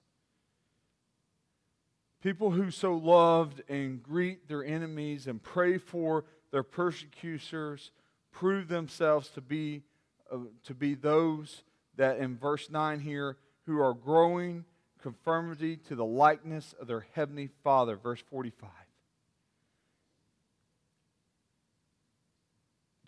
People 2.23 2.51
who 2.51 2.71
so 2.71 2.95
loved 2.95 3.63
and 3.69 4.03
greet 4.03 4.47
their 4.47 4.63
enemies 4.63 5.27
and 5.27 5.43
pray 5.43 5.79
for 5.79 6.25
their 6.53 6.63
persecutors 6.63 7.93
prove 8.31 8.69
themselves 8.69 9.29
to 9.31 9.41
be, 9.41 9.83
uh, 10.31 10.39
to 10.65 10.75
be 10.75 10.95
those 10.95 11.63
that 11.97 12.19
in 12.19 12.37
verse 12.37 12.69
9 12.71 13.01
here 13.01 13.39
who 13.67 13.81
are 13.81 13.95
growing 13.95 14.65
conformity 15.01 15.77
to 15.77 15.95
the 15.95 16.05
likeness 16.05 16.75
of 16.79 16.87
their 16.87 17.07
heavenly 17.15 17.49
Father. 17.63 17.97
Verse 17.97 18.23
45. 18.31 18.69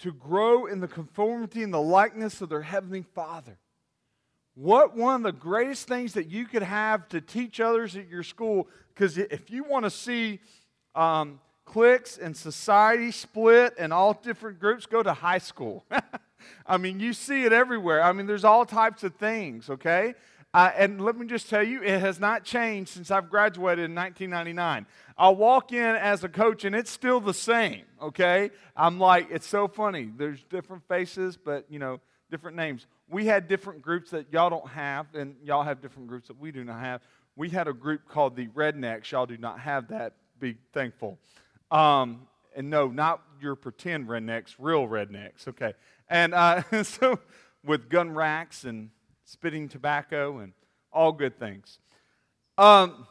To 0.02 0.12
grow 0.12 0.66
in 0.66 0.80
the 0.80 0.88
conformity 0.88 1.62
and 1.62 1.73
the 1.73 1.80
likeness 1.80 2.40
of 2.40 2.49
their 2.49 2.62
heavenly 2.62 3.02
Father. 3.14 3.56
What 4.54 4.97
one 4.97 5.14
of 5.14 5.23
the 5.23 5.32
greatest 5.32 5.87
things 5.87 6.14
that 6.14 6.26
you 6.26 6.44
could 6.44 6.64
have 6.64 7.09
to 7.11 7.21
teach 7.21 7.61
others 7.61 7.97
at 7.97 8.09
your 8.09 8.25
school, 8.25 8.68
because 8.88 9.16
if 9.16 9.50
you 9.50 9.62
want 9.62 9.85
to 9.85 9.90
see 9.90 10.40
um, 10.97 11.40
cliques 11.64 12.18
and 12.18 12.37
society 12.37 13.12
split 13.12 13.75
and 13.78 13.92
all 13.92 14.12
different 14.12 14.59
groups, 14.59 14.87
go 14.87 15.04
to 15.04 15.12
high 15.12 15.38
school. 15.38 15.85
I 16.66 16.76
mean, 16.78 16.99
you 16.99 17.12
see 17.12 17.44
it 17.44 17.52
everywhere. 17.52 18.02
I 18.02 18.12
mean, 18.12 18.26
there's 18.26 18.44
all 18.44 18.66
types 18.66 19.04
of 19.04 19.14
things, 19.14 19.71
okay? 19.71 20.14
Uh, 20.52 20.71
and 20.76 21.00
let 21.00 21.16
me 21.16 21.26
just 21.26 21.49
tell 21.49 21.62
you, 21.62 21.82
it 21.82 22.00
has 22.00 22.18
not 22.18 22.44
changed 22.44 22.90
since 22.90 23.11
I've 23.11 23.30
graduated 23.30 23.85
in 23.87 23.94
1999. 23.94 24.87
I'll 25.23 25.37
walk 25.37 25.73
in 25.73 25.95
as 25.95 26.25
a 26.25 26.29
coach 26.29 26.64
and 26.64 26.75
it's 26.75 26.91
still 26.91 27.21
the 27.21 27.33
same, 27.33 27.85
okay? 28.02 28.50
I'm 28.76 28.99
like, 28.99 29.29
it's 29.31 29.47
so 29.47 29.69
funny. 29.69 30.11
There's 30.17 30.43
different 30.50 30.83
faces, 30.88 31.37
but, 31.37 31.64
you 31.69 31.79
know, 31.79 32.00
different 32.29 32.57
names. 32.57 32.88
We 33.09 33.26
had 33.26 33.47
different 33.47 33.83
groups 33.83 34.11
that 34.11 34.33
y'all 34.33 34.50
don't 34.50 34.67
have, 34.71 35.14
and 35.14 35.37
y'all 35.45 35.62
have 35.62 35.81
different 35.81 36.09
groups 36.09 36.26
that 36.26 36.41
we 36.41 36.50
do 36.50 36.64
not 36.64 36.81
have. 36.81 37.02
We 37.37 37.50
had 37.50 37.69
a 37.69 37.73
group 37.73 38.09
called 38.09 38.35
the 38.35 38.49
Rednecks. 38.49 39.12
Y'all 39.12 39.26
do 39.26 39.37
not 39.37 39.61
have 39.61 39.87
that. 39.91 40.14
Be 40.41 40.57
thankful. 40.73 41.21
Um, 41.71 42.26
and 42.57 42.69
no, 42.69 42.88
not 42.88 43.23
your 43.41 43.55
pretend 43.55 44.09
rednecks, 44.09 44.57
real 44.59 44.88
rednecks, 44.88 45.47
okay? 45.47 45.75
And 46.09 46.35
uh, 46.35 46.64
so 46.83 47.21
with 47.64 47.88
gun 47.88 48.12
racks 48.12 48.64
and 48.64 48.91
spitting 49.25 49.69
tobacco, 49.69 50.38
and 50.38 50.52
all 50.93 51.12
good 51.12 51.38
things. 51.38 51.79
Um, 52.59 53.07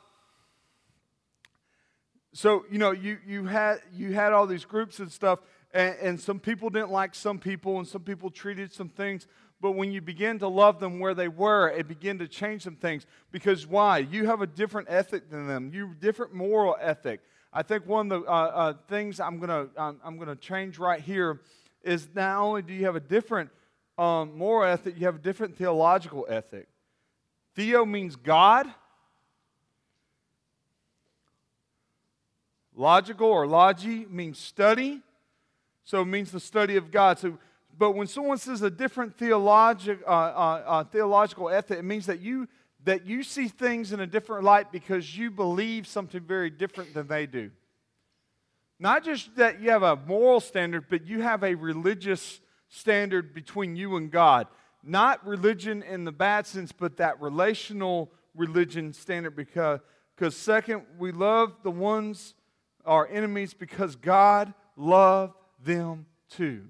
so 2.34 2.66
you 2.72 2.78
know, 2.78 2.92
you 2.92 3.18
you 3.26 3.46
had 3.46 3.82
you 3.94 4.14
had 4.14 4.34
all 4.34 4.48
these 4.48 4.66
groups 4.66 5.00
and 5.00 5.12
stuff, 5.12 5.40
and, 5.74 5.96
and 6.02 6.20
some 6.20 6.40
people 6.40 6.70
didn't 6.70 6.92
like 6.92 7.14
some 7.14 7.40
people, 7.40 7.78
and 7.78 7.88
some 7.88 8.02
people 8.02 8.30
treated 8.30 8.74
some 8.74 8.90
things. 8.90 9.28
But 9.60 9.74
when 9.74 9.92
you 9.92 10.02
begin 10.02 10.40
to 10.40 10.48
love 10.48 10.80
them 10.80 11.00
where 11.00 11.14
they 11.14 11.28
were, 11.28 11.70
it 11.70 11.88
began 11.88 12.18
to 12.18 12.28
change 12.28 12.64
some 12.64 12.78
things. 12.78 13.06
Because 13.32 13.68
why? 13.68 14.00
You 14.00 14.26
have 14.26 14.42
a 14.42 14.48
different 14.48 14.88
ethic 14.90 15.30
than 15.30 15.48
them. 15.48 15.72
You 15.72 15.94
different 16.00 16.34
moral 16.34 16.76
ethic. 16.82 17.22
I 17.54 17.64
think 17.64 17.86
one 17.86 18.12
of 18.12 18.24
the 18.24 18.30
uh, 18.30 18.34
uh, 18.34 18.74
things 18.88 19.20
I'm 19.20 19.40
gonna 19.40 19.68
I'm 19.78 20.18
gonna 20.18 20.36
change 20.36 20.80
right 20.80 21.02
here 21.02 21.42
is 21.84 22.08
not 22.16 22.38
only 22.38 22.62
do 22.62 22.74
you 22.74 22.86
have 22.86 22.96
a 22.96 23.02
different 23.02 23.50
um, 23.98 24.38
moral 24.38 24.72
ethic, 24.72 24.96
you 24.98 25.06
have 25.06 25.16
a 25.16 25.20
different 25.20 25.58
theological 25.58 26.26
ethic. 26.30 26.68
Theo 27.56 27.86
means 27.86 28.16
God. 28.16 28.68
Logical 32.82 33.28
or 33.28 33.46
logi 33.46 34.08
means 34.10 34.40
study. 34.40 35.02
So 35.84 36.02
it 36.02 36.06
means 36.06 36.32
the 36.32 36.40
study 36.40 36.78
of 36.78 36.90
God. 36.90 37.20
So, 37.20 37.38
but 37.78 37.92
when 37.92 38.08
someone 38.08 38.40
says 38.40 38.64
a 38.64 38.72
different 38.72 39.22
uh, 39.22 39.38
uh, 39.38 40.10
uh, 40.10 40.84
theological 40.86 41.48
ethic, 41.48 41.78
it 41.78 41.86
means 41.86 42.08
that 42.08 42.22
you, 42.22 42.48
that 42.84 43.06
you 43.06 43.22
see 43.22 43.50
things 43.50 43.94
in 43.94 44.00
a 44.00 44.08
different 44.08 44.46
light 44.46 44.72
because 44.72 45.16
you 45.16 45.30
believe 45.30 45.86
something 45.86 46.22
very 46.22 46.50
different 46.50 46.96
than 46.96 47.08
they 47.08 47.28
do. 47.28 47.52
Not 48.80 49.04
just 49.04 49.36
that 49.36 49.62
you 49.62 49.70
have 49.70 49.84
a 49.84 49.96
moral 49.96 50.40
standard, 50.40 50.86
but 50.90 51.06
you 51.06 51.22
have 51.22 51.44
a 51.44 51.54
religious 51.54 52.42
standard 52.68 53.32
between 53.36 53.76
you 53.76 53.96
and 53.96 54.10
God. 54.10 54.48
Not 54.82 55.24
religion 55.24 55.84
in 55.84 56.04
the 56.04 56.12
bad 56.12 56.48
sense, 56.48 56.72
but 56.72 56.98
that 56.98 57.22
relational 57.22 58.12
religion 58.34 58.92
standard 58.92 59.36
because, 59.36 59.82
because 60.16 60.36
second, 60.36 60.82
we 60.98 61.12
love 61.12 61.54
the 61.62 61.70
ones, 61.70 62.34
our 62.86 63.08
enemies, 63.08 63.54
because 63.54 63.96
God 63.96 64.54
loved 64.76 65.36
them 65.64 66.06
too. 66.30 66.64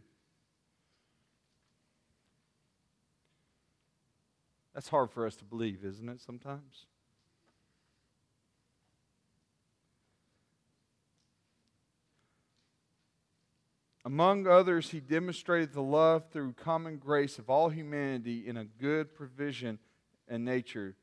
That's 4.73 4.87
hard 4.87 5.11
for 5.11 5.27
us 5.27 5.35
to 5.37 5.43
believe, 5.43 5.83
isn't 5.83 6.07
it, 6.07 6.21
sometimes? 6.21 6.85
Among 14.03 14.47
others, 14.47 14.89
he 14.89 14.99
demonstrated 14.99 15.73
the 15.73 15.81
love 15.81 16.23
through 16.31 16.53
common 16.53 16.97
grace 16.97 17.37
of 17.37 17.49
all 17.49 17.69
humanity 17.69 18.47
in 18.47 18.57
a 18.57 18.65
good 18.65 19.13
provision 19.13 19.77
and 20.27 20.43
nature. 20.43 20.95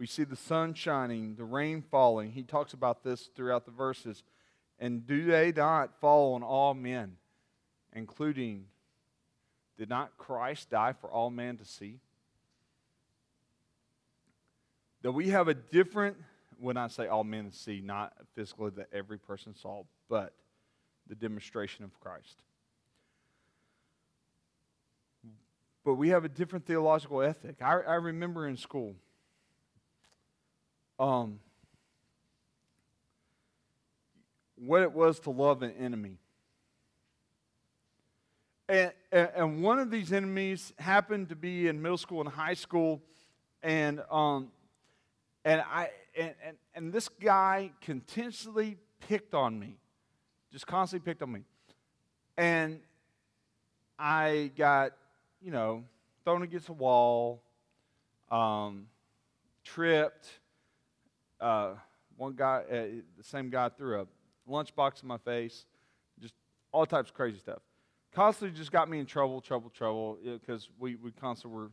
We 0.00 0.06
see 0.06 0.24
the 0.24 0.34
sun 0.34 0.72
shining, 0.72 1.34
the 1.34 1.44
rain 1.44 1.82
falling. 1.82 2.32
He 2.32 2.42
talks 2.42 2.72
about 2.72 3.04
this 3.04 3.28
throughout 3.36 3.66
the 3.66 3.70
verses. 3.70 4.24
And 4.78 5.06
do 5.06 5.26
they 5.26 5.52
not 5.52 6.00
fall 6.00 6.32
on 6.32 6.42
all 6.42 6.72
men, 6.72 7.18
including, 7.92 8.64
did 9.76 9.90
not 9.90 10.16
Christ 10.16 10.70
die 10.70 10.94
for 10.94 11.10
all 11.10 11.28
men 11.28 11.58
to 11.58 11.66
see? 11.66 11.98
That 15.02 15.12
we 15.12 15.28
have 15.28 15.48
a 15.48 15.54
different, 15.54 16.16
when 16.58 16.78
I 16.78 16.88
say 16.88 17.06
all 17.06 17.22
men 17.22 17.50
to 17.50 17.54
see, 17.54 17.82
not 17.84 18.14
physically 18.34 18.70
that 18.76 18.88
every 18.94 19.18
person 19.18 19.54
saw, 19.54 19.82
but 20.08 20.32
the 21.08 21.14
demonstration 21.14 21.84
of 21.84 22.00
Christ. 22.00 22.38
But 25.84 25.96
we 25.96 26.08
have 26.08 26.24
a 26.24 26.30
different 26.30 26.64
theological 26.64 27.20
ethic. 27.20 27.56
I, 27.60 27.80
I 27.80 27.94
remember 27.96 28.48
in 28.48 28.56
school, 28.56 28.94
um, 31.00 31.40
what 34.54 34.82
it 34.82 34.92
was 34.92 35.18
to 35.20 35.30
love 35.30 35.62
an 35.62 35.72
enemy. 35.72 36.18
And, 38.68 38.92
and 39.10 39.62
one 39.64 39.80
of 39.80 39.90
these 39.90 40.12
enemies 40.12 40.72
happened 40.78 41.30
to 41.30 41.34
be 41.34 41.66
in 41.66 41.82
middle 41.82 41.98
school 41.98 42.20
and 42.20 42.28
high 42.28 42.54
school, 42.54 43.02
and 43.64 44.00
um, 44.12 44.52
and 45.44 45.60
I 45.62 45.90
and, 46.16 46.34
and, 46.44 46.56
and 46.76 46.92
this 46.92 47.08
guy 47.08 47.72
continuously 47.80 48.76
picked 49.00 49.34
on 49.34 49.58
me 49.58 49.80
just 50.52 50.66
constantly 50.66 51.04
picked 51.04 51.22
on 51.22 51.32
me. 51.32 51.40
And 52.36 52.80
I 53.98 54.50
got, 54.56 54.92
you 55.40 55.50
know, 55.50 55.84
thrown 56.24 56.42
against 56.42 56.68
a 56.68 56.72
wall, 56.72 57.42
um, 58.30 58.86
tripped. 59.64 60.28
Uh, 61.40 61.74
one 62.16 62.34
guy, 62.34 62.62
uh, 62.70 62.74
the 63.16 63.22
same 63.22 63.48
guy 63.50 63.68
threw 63.70 64.00
a 64.00 64.06
lunchbox 64.48 65.02
in 65.02 65.08
my 65.08 65.18
face, 65.18 65.64
just 66.20 66.34
all 66.72 66.84
types 66.84 67.10
of 67.10 67.14
crazy 67.14 67.38
stuff. 67.38 67.60
Constantly 68.12 68.56
just 68.56 68.72
got 68.72 68.90
me 68.90 68.98
in 68.98 69.06
trouble, 69.06 69.40
trouble, 69.40 69.70
trouble, 69.70 70.18
because 70.22 70.68
we, 70.78 70.96
we 70.96 71.12
constantly 71.12 71.56
were 71.56 71.70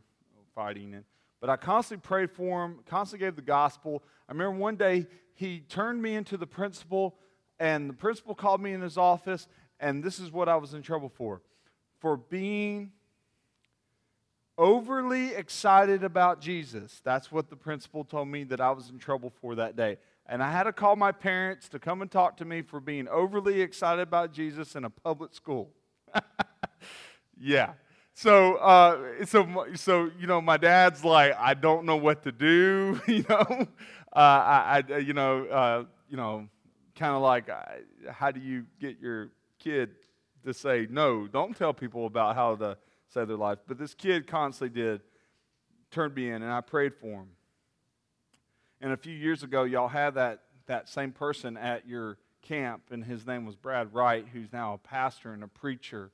fighting. 0.54 0.94
And, 0.94 1.04
but 1.40 1.50
I 1.50 1.56
constantly 1.56 2.06
prayed 2.06 2.30
for 2.30 2.64
him, 2.64 2.78
constantly 2.86 3.26
gave 3.26 3.36
the 3.36 3.42
gospel. 3.42 4.02
I 4.28 4.32
remember 4.32 4.58
one 4.58 4.76
day 4.76 5.06
he 5.34 5.60
turned 5.60 6.00
me 6.00 6.14
into 6.14 6.36
the 6.36 6.46
principal, 6.46 7.16
and 7.58 7.90
the 7.90 7.94
principal 7.94 8.34
called 8.34 8.62
me 8.62 8.72
in 8.72 8.80
his 8.80 8.96
office, 8.96 9.48
and 9.80 10.02
this 10.02 10.18
is 10.18 10.32
what 10.32 10.48
I 10.48 10.56
was 10.56 10.74
in 10.74 10.82
trouble 10.82 11.08
for 11.08 11.42
for 12.00 12.16
being 12.16 12.92
overly 14.58 15.34
excited 15.34 16.02
about 16.02 16.40
Jesus. 16.40 17.00
That's 17.04 17.30
what 17.30 17.48
the 17.48 17.56
principal 17.56 18.04
told 18.04 18.28
me 18.28 18.44
that 18.44 18.60
I 18.60 18.72
was 18.72 18.90
in 18.90 18.98
trouble 18.98 19.32
for 19.40 19.54
that 19.54 19.76
day. 19.76 19.96
And 20.26 20.42
I 20.42 20.50
had 20.50 20.64
to 20.64 20.72
call 20.72 20.96
my 20.96 21.12
parents 21.12 21.68
to 21.70 21.78
come 21.78 22.02
and 22.02 22.10
talk 22.10 22.36
to 22.38 22.44
me 22.44 22.60
for 22.60 22.80
being 22.80 23.08
overly 23.08 23.62
excited 23.62 24.02
about 24.02 24.32
Jesus 24.32 24.74
in 24.74 24.84
a 24.84 24.90
public 24.90 25.32
school. 25.32 25.70
yeah. 27.40 27.72
So, 28.12 28.56
uh, 28.56 29.24
so, 29.24 29.66
so, 29.74 30.10
you 30.18 30.26
know, 30.26 30.40
my 30.40 30.56
dad's 30.56 31.04
like, 31.04 31.34
I 31.38 31.54
don't 31.54 31.86
know 31.86 31.96
what 31.96 32.24
to 32.24 32.32
do. 32.32 33.00
you 33.06 33.24
know, 33.28 33.66
uh, 34.12 34.16
I, 34.16 34.82
I, 34.86 34.98
you 34.98 35.14
know, 35.14 35.46
uh, 35.46 35.84
you 36.10 36.16
know, 36.16 36.48
kind 36.96 37.14
of 37.14 37.22
like, 37.22 37.48
how 38.10 38.32
do 38.32 38.40
you 38.40 38.66
get 38.80 38.98
your 39.00 39.30
kid 39.60 39.90
to 40.44 40.52
say 40.52 40.88
no? 40.90 41.28
Don't 41.28 41.56
tell 41.56 41.72
people 41.72 42.06
about 42.06 42.34
how 42.34 42.56
to 42.56 42.76
save 43.08 43.28
their 43.28 43.36
life. 43.36 43.58
But 43.66 43.78
this 43.78 43.94
kid 43.94 44.26
constantly 44.26 44.80
did 44.80 45.00
turn 45.90 46.14
me 46.14 46.28
in, 46.28 46.42
and 46.42 46.52
I 46.52 46.60
prayed 46.60 46.94
for 46.94 47.20
him. 47.20 47.28
And 48.80 48.92
a 48.92 48.96
few 48.96 49.14
years 49.14 49.42
ago, 49.42 49.64
y'all 49.64 49.88
had 49.88 50.14
that 50.14 50.42
that 50.66 50.88
same 50.88 51.12
person 51.12 51.56
at 51.56 51.88
your 51.88 52.18
camp, 52.42 52.82
and 52.90 53.02
his 53.02 53.26
name 53.26 53.44
was 53.44 53.56
Brad 53.56 53.92
Wright, 53.92 54.24
who's 54.32 54.52
now 54.52 54.74
a 54.74 54.78
pastor 54.78 55.32
and 55.32 55.42
a 55.42 55.48
preacher 55.48 56.12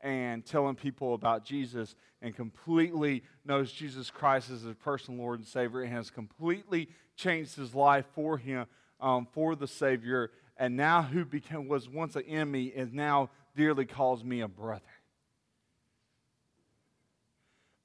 and 0.00 0.46
telling 0.46 0.76
people 0.76 1.14
about 1.14 1.44
Jesus 1.44 1.96
and 2.22 2.34
completely 2.34 3.24
knows 3.44 3.72
Jesus 3.72 4.10
Christ 4.10 4.50
as 4.50 4.62
his 4.62 4.76
personal 4.76 5.20
Lord 5.20 5.40
and 5.40 5.48
Savior 5.48 5.82
and 5.82 5.92
has 5.92 6.10
completely 6.10 6.88
changed 7.16 7.56
his 7.56 7.74
life 7.74 8.06
for 8.14 8.38
him, 8.38 8.66
um, 9.00 9.26
for 9.32 9.56
the 9.56 9.66
Savior. 9.66 10.30
And 10.56 10.76
now, 10.76 11.02
who 11.02 11.24
became, 11.24 11.68
was 11.68 11.88
once 11.88 12.14
an 12.16 12.22
enemy, 12.22 12.66
is 12.66 12.92
now 12.92 13.30
dearly 13.56 13.84
calls 13.84 14.22
me 14.22 14.40
a 14.40 14.48
brother. 14.48 14.84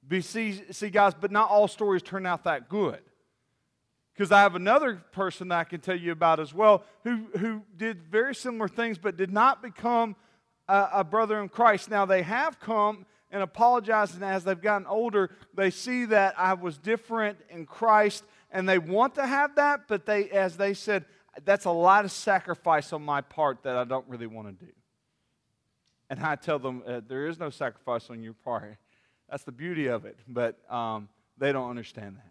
Be, 0.06 0.20
see, 0.20 0.62
see, 0.70 0.90
guys, 0.90 1.14
but 1.18 1.30
not 1.30 1.50
all 1.50 1.68
stories 1.68 2.02
turn 2.02 2.26
out 2.26 2.44
that 2.44 2.68
good. 2.68 3.00
Because 4.12 4.30
I 4.30 4.42
have 4.42 4.54
another 4.54 5.02
person 5.12 5.48
that 5.48 5.58
I 5.58 5.64
can 5.64 5.80
tell 5.80 5.96
you 5.96 6.12
about 6.12 6.38
as 6.38 6.54
well 6.54 6.84
who, 7.02 7.26
who 7.38 7.62
did 7.76 8.04
very 8.04 8.34
similar 8.34 8.68
things 8.68 8.96
but 8.98 9.16
did 9.16 9.32
not 9.32 9.62
become 9.62 10.14
a, 10.68 10.88
a 10.94 11.04
brother 11.04 11.40
in 11.40 11.48
Christ. 11.48 11.90
Now, 11.90 12.04
they 12.04 12.22
have 12.22 12.60
come 12.60 13.06
and 13.30 13.42
apologized, 13.42 14.14
and 14.14 14.24
as 14.24 14.44
they've 14.44 14.60
gotten 14.60 14.86
older, 14.86 15.30
they 15.54 15.70
see 15.70 16.04
that 16.04 16.34
I 16.38 16.54
was 16.54 16.78
different 16.78 17.38
in 17.50 17.66
Christ, 17.66 18.22
and 18.52 18.68
they 18.68 18.78
want 18.78 19.16
to 19.16 19.26
have 19.26 19.56
that, 19.56 19.88
but 19.88 20.06
they, 20.06 20.30
as 20.30 20.56
they 20.56 20.74
said, 20.74 21.04
that's 21.44 21.64
a 21.64 21.70
lot 21.70 22.04
of 22.04 22.12
sacrifice 22.12 22.92
on 22.92 23.02
my 23.02 23.20
part 23.20 23.64
that 23.64 23.76
I 23.76 23.82
don't 23.82 24.08
really 24.08 24.28
want 24.28 24.56
to 24.56 24.66
do. 24.66 24.70
And 26.08 26.20
I 26.20 26.36
tell 26.36 26.60
them, 26.60 26.84
uh, 26.86 27.00
there 27.08 27.26
is 27.26 27.40
no 27.40 27.50
sacrifice 27.50 28.08
on 28.08 28.22
your 28.22 28.34
part. 28.34 28.76
That's 29.30 29.44
the 29.44 29.52
beauty 29.52 29.86
of 29.86 30.04
it, 30.04 30.18
but 30.28 30.58
um, 30.72 31.08
they 31.38 31.52
don't 31.52 31.70
understand 31.70 32.16
that. 32.16 32.30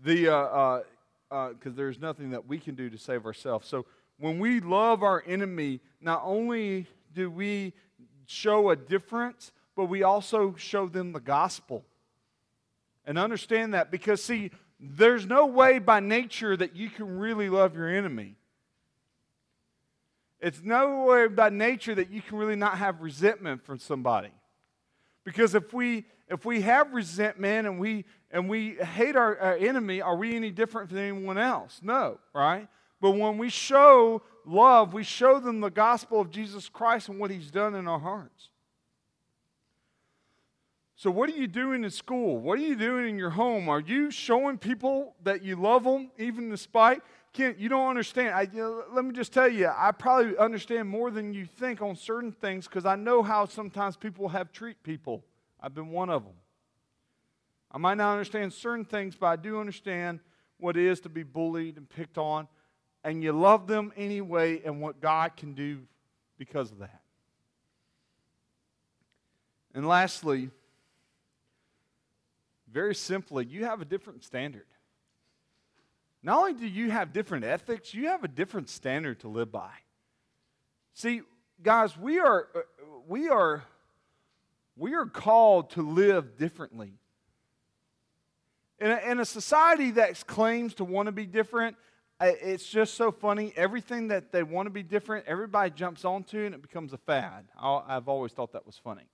The 0.00 0.24
because 0.24 0.82
uh, 1.30 1.34
uh, 1.34 1.48
uh 1.50 1.70
there's 1.74 2.00
nothing 2.00 2.30
that 2.30 2.46
we 2.46 2.58
can 2.58 2.74
do 2.74 2.90
to 2.90 2.98
save 2.98 3.24
ourselves. 3.24 3.68
So 3.68 3.86
when 4.18 4.38
we 4.38 4.60
love 4.60 5.02
our 5.02 5.22
enemy, 5.26 5.80
not 6.00 6.22
only 6.24 6.86
do 7.12 7.30
we 7.30 7.72
show 8.26 8.70
a 8.70 8.76
difference, 8.76 9.52
but 9.76 9.86
we 9.86 10.02
also 10.02 10.54
show 10.56 10.88
them 10.88 11.12
the 11.12 11.20
gospel. 11.20 11.84
And 13.04 13.18
understand 13.18 13.74
that 13.74 13.90
because, 13.90 14.22
see, 14.22 14.50
there's 14.80 15.26
no 15.26 15.46
way 15.46 15.78
by 15.78 16.00
nature 16.00 16.56
that 16.56 16.76
you 16.76 16.90
can 16.90 17.18
really 17.18 17.48
love 17.48 17.74
your 17.74 17.88
enemy. 17.88 18.36
It's 20.40 20.62
no 20.62 21.04
way 21.04 21.28
by 21.28 21.48
nature 21.48 21.94
that 21.94 22.10
you 22.10 22.20
can 22.20 22.38
really 22.38 22.56
not 22.56 22.78
have 22.78 23.00
resentment 23.00 23.64
from 23.64 23.78
somebody. 23.78 24.30
Because 25.24 25.54
if 25.54 25.72
we 25.72 26.04
if 26.28 26.44
we 26.44 26.62
have 26.62 26.92
resentment 26.92 27.66
and 27.66 27.78
we 27.78 28.04
and 28.30 28.48
we 28.48 28.74
hate 28.74 29.16
our, 29.16 29.38
our 29.38 29.56
enemy, 29.56 30.00
are 30.00 30.16
we 30.16 30.34
any 30.34 30.50
different 30.50 30.90
than 30.90 30.98
anyone 30.98 31.38
else? 31.38 31.80
No, 31.82 32.18
right? 32.34 32.68
But 33.00 33.12
when 33.12 33.38
we 33.38 33.50
show 33.50 34.22
love, 34.46 34.94
we 34.94 35.02
show 35.02 35.40
them 35.40 35.60
the 35.60 35.70
gospel 35.70 36.20
of 36.20 36.30
Jesus 36.30 36.68
Christ 36.68 37.08
and 37.08 37.18
what 37.18 37.30
he's 37.30 37.50
done 37.50 37.74
in 37.74 37.86
our 37.86 37.98
hearts. 37.98 38.50
So, 40.96 41.10
what 41.10 41.28
are 41.28 41.36
you 41.36 41.46
doing 41.46 41.84
in 41.84 41.90
school? 41.90 42.38
What 42.38 42.58
are 42.58 42.62
you 42.62 42.76
doing 42.76 43.08
in 43.08 43.18
your 43.18 43.30
home? 43.30 43.68
Are 43.68 43.80
you 43.80 44.10
showing 44.10 44.58
people 44.58 45.14
that 45.22 45.42
you 45.42 45.56
love 45.56 45.84
them, 45.84 46.10
even 46.18 46.48
despite? 46.48 47.02
Kent, 47.34 47.58
you 47.58 47.68
don't 47.68 47.88
understand. 47.88 48.32
I, 48.32 48.42
you 48.42 48.62
know, 48.62 48.84
let 48.92 49.04
me 49.04 49.12
just 49.12 49.32
tell 49.32 49.48
you, 49.48 49.68
I 49.68 49.90
probably 49.90 50.38
understand 50.38 50.88
more 50.88 51.10
than 51.10 51.34
you 51.34 51.46
think 51.46 51.82
on 51.82 51.96
certain 51.96 52.30
things 52.30 52.66
because 52.66 52.86
I 52.86 52.94
know 52.94 53.24
how 53.24 53.44
sometimes 53.46 53.96
people 53.96 54.28
have 54.28 54.52
treat 54.52 54.82
people. 54.84 55.24
I've 55.60 55.74
been 55.74 55.90
one 55.90 56.10
of 56.10 56.22
them. 56.22 56.34
I 57.72 57.78
might 57.78 57.96
not 57.96 58.12
understand 58.12 58.52
certain 58.52 58.84
things, 58.84 59.16
but 59.16 59.26
I 59.26 59.36
do 59.36 59.58
understand 59.58 60.20
what 60.58 60.76
it 60.76 60.84
is 60.84 61.00
to 61.00 61.08
be 61.08 61.24
bullied 61.24 61.76
and 61.76 61.90
picked 61.90 62.18
on. 62.18 62.46
And 63.02 63.20
you 63.22 63.32
love 63.32 63.66
them 63.66 63.92
anyway, 63.96 64.62
and 64.64 64.80
what 64.80 65.00
God 65.00 65.36
can 65.36 65.54
do 65.54 65.80
because 66.38 66.70
of 66.70 66.78
that. 66.78 67.00
And 69.74 69.88
lastly, 69.88 70.50
very 72.72 72.94
simply, 72.94 73.44
you 73.46 73.64
have 73.64 73.80
a 73.80 73.84
different 73.84 74.22
standard. 74.22 74.66
Not 76.24 76.38
only 76.38 76.54
do 76.54 76.66
you 76.66 76.90
have 76.90 77.12
different 77.12 77.44
ethics, 77.44 77.92
you 77.92 78.08
have 78.08 78.24
a 78.24 78.28
different 78.28 78.70
standard 78.70 79.20
to 79.20 79.28
live 79.28 79.52
by. 79.52 79.70
See, 80.94 81.20
guys, 81.62 81.98
we 81.98 82.18
are, 82.18 82.48
uh, 82.54 82.60
we 83.06 83.28
are, 83.28 83.62
we 84.74 84.94
are 84.94 85.04
called 85.04 85.70
to 85.72 85.82
live 85.82 86.38
differently. 86.38 86.94
In 88.78 88.90
a, 88.90 89.00
in 89.10 89.20
a 89.20 89.24
society 89.26 89.90
that 89.92 90.26
claims 90.26 90.72
to 90.74 90.84
want 90.84 91.06
to 91.06 91.12
be 91.12 91.26
different, 91.26 91.76
it's 92.22 92.66
just 92.66 92.94
so 92.94 93.12
funny. 93.12 93.52
Everything 93.54 94.08
that 94.08 94.32
they 94.32 94.42
want 94.42 94.64
to 94.64 94.70
be 94.70 94.82
different, 94.82 95.26
everybody 95.26 95.72
jumps 95.72 96.06
onto 96.06 96.46
and 96.46 96.54
it 96.54 96.62
becomes 96.62 96.94
a 96.94 96.98
fad. 96.98 97.44
I've 97.60 98.08
always 98.08 98.32
thought 98.32 98.52
that 98.52 98.64
was 98.64 98.78
funny. 98.78 99.08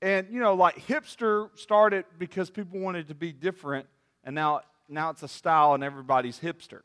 And, 0.00 0.28
you 0.30 0.38
know, 0.38 0.54
like 0.54 0.86
hipster 0.86 1.48
started 1.58 2.04
because 2.18 2.50
people 2.50 2.78
wanted 2.78 3.08
to 3.08 3.16
be 3.16 3.32
different 3.32 3.88
and 4.24 4.34
now, 4.34 4.62
now 4.88 5.10
it's 5.10 5.22
a 5.22 5.28
style 5.28 5.74
and 5.74 5.82
everybody's 5.82 6.38
hipster, 6.38 6.80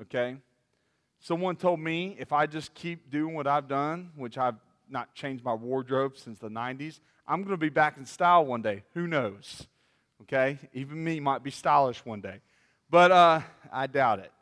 okay? 0.00 0.36
Someone 1.20 1.56
told 1.56 1.80
me 1.80 2.16
if 2.18 2.32
I 2.32 2.46
just 2.46 2.74
keep 2.74 3.10
doing 3.10 3.34
what 3.34 3.46
I've 3.46 3.68
done, 3.68 4.10
which 4.16 4.38
I've 4.38 4.56
not 4.88 5.14
changed 5.14 5.44
my 5.44 5.54
wardrobe 5.54 6.16
since 6.16 6.38
the 6.38 6.48
90s, 6.48 7.00
I'm 7.26 7.42
going 7.42 7.52
to 7.52 7.56
be 7.56 7.68
back 7.68 7.96
in 7.96 8.04
style 8.04 8.44
one 8.44 8.62
day. 8.62 8.82
Who 8.94 9.06
knows? 9.06 9.66
Okay? 10.22 10.58
Even 10.72 11.02
me 11.02 11.20
might 11.20 11.42
be 11.42 11.50
stylish 11.50 12.04
one 12.04 12.20
day. 12.20 12.40
But 12.90 13.12
uh, 13.12 13.40
I 13.72 13.86
doubt 13.86 14.18
it. 14.18 14.32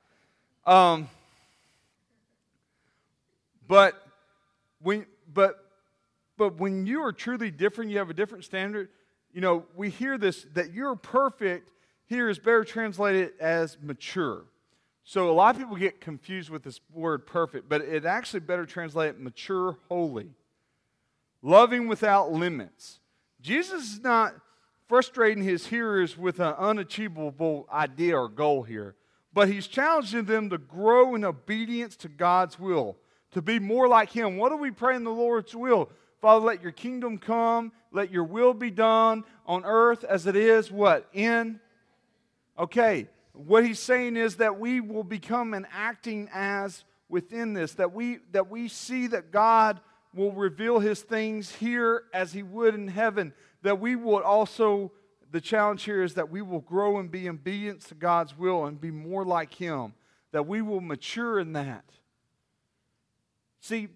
Um, 0.66 1.09
but 3.68 4.03
when, 4.81 5.07
but, 5.33 5.64
but 6.37 6.59
when 6.59 6.87
you 6.87 7.03
are 7.03 7.12
truly 7.12 7.50
different, 7.50 7.90
you 7.90 7.98
have 7.98 8.11
a 8.11 8.14
different 8.14 8.44
standard. 8.44 8.88
You 9.33 9.40
know, 9.40 9.64
we 9.76 9.90
hear 9.90 10.18
this 10.18 10.46
that 10.55 10.72
you're 10.72 10.96
perfect 10.96 11.70
here 12.10 12.28
is 12.28 12.40
better 12.40 12.64
translated 12.64 13.30
as 13.38 13.78
mature. 13.80 14.42
So 15.04 15.30
a 15.30 15.32
lot 15.32 15.54
of 15.54 15.60
people 15.60 15.76
get 15.76 16.00
confused 16.00 16.50
with 16.50 16.64
this 16.64 16.80
word 16.92 17.24
perfect, 17.24 17.68
but 17.68 17.82
it 17.82 18.04
actually 18.04 18.40
better 18.40 18.66
translated 18.66 19.20
mature, 19.20 19.78
holy, 19.88 20.30
loving 21.40 21.86
without 21.86 22.32
limits. 22.32 22.98
Jesus 23.40 23.92
is 23.92 24.00
not 24.00 24.34
frustrating 24.88 25.44
his 25.44 25.68
hearers 25.68 26.18
with 26.18 26.40
an 26.40 26.52
unachievable 26.58 27.68
idea 27.72 28.18
or 28.18 28.28
goal 28.28 28.64
here, 28.64 28.96
but 29.32 29.48
he's 29.48 29.68
challenging 29.68 30.24
them 30.24 30.50
to 30.50 30.58
grow 30.58 31.14
in 31.14 31.24
obedience 31.24 31.94
to 31.94 32.08
God's 32.08 32.58
will, 32.58 32.96
to 33.30 33.40
be 33.40 33.60
more 33.60 33.86
like 33.86 34.10
him. 34.10 34.36
What 34.36 34.48
do 34.48 34.56
we 34.56 34.72
pray 34.72 34.96
in 34.96 35.04
the 35.04 35.10
Lord's 35.10 35.54
will? 35.54 35.88
Father, 36.20 36.44
let 36.44 36.60
your 36.60 36.72
kingdom 36.72 37.18
come, 37.18 37.70
let 37.92 38.10
your 38.10 38.24
will 38.24 38.52
be 38.52 38.72
done 38.72 39.22
on 39.46 39.64
earth 39.64 40.02
as 40.02 40.26
it 40.26 40.34
is 40.34 40.72
what? 40.72 41.08
In 41.12 41.60
Okay, 42.60 43.08
what 43.32 43.64
he's 43.64 43.80
saying 43.80 44.16
is 44.16 44.36
that 44.36 44.60
we 44.60 44.80
will 44.80 45.02
become 45.02 45.54
an 45.54 45.66
acting 45.72 46.28
as 46.32 46.84
within 47.08 47.54
this, 47.54 47.74
that 47.74 47.92
we, 47.92 48.18
that 48.30 48.50
we 48.50 48.68
see 48.68 49.08
that 49.08 49.32
God 49.32 49.80
will 50.14 50.32
reveal 50.32 50.78
his 50.78 51.00
things 51.00 51.52
here 51.54 52.04
as 52.14 52.32
he 52.32 52.42
would 52.42 52.74
in 52.74 52.86
heaven, 52.86 53.32
that 53.62 53.80
we 53.80 53.96
will 53.96 54.22
also 54.22 54.92
the 55.30 55.40
challenge 55.40 55.84
here 55.84 56.02
is 56.02 56.14
that 56.14 56.30
we 56.30 56.42
will 56.42 56.60
grow 56.60 56.98
and 56.98 57.10
be 57.10 57.28
obedient 57.28 57.82
to 57.86 57.94
God's 57.94 58.36
will 58.36 58.64
and 58.66 58.80
be 58.80 58.90
more 58.90 59.24
like 59.24 59.54
Him, 59.54 59.94
that 60.32 60.46
we 60.46 60.60
will 60.62 60.80
mature 60.80 61.38
in 61.38 61.52
that. 61.52 61.84
See, 63.60 63.88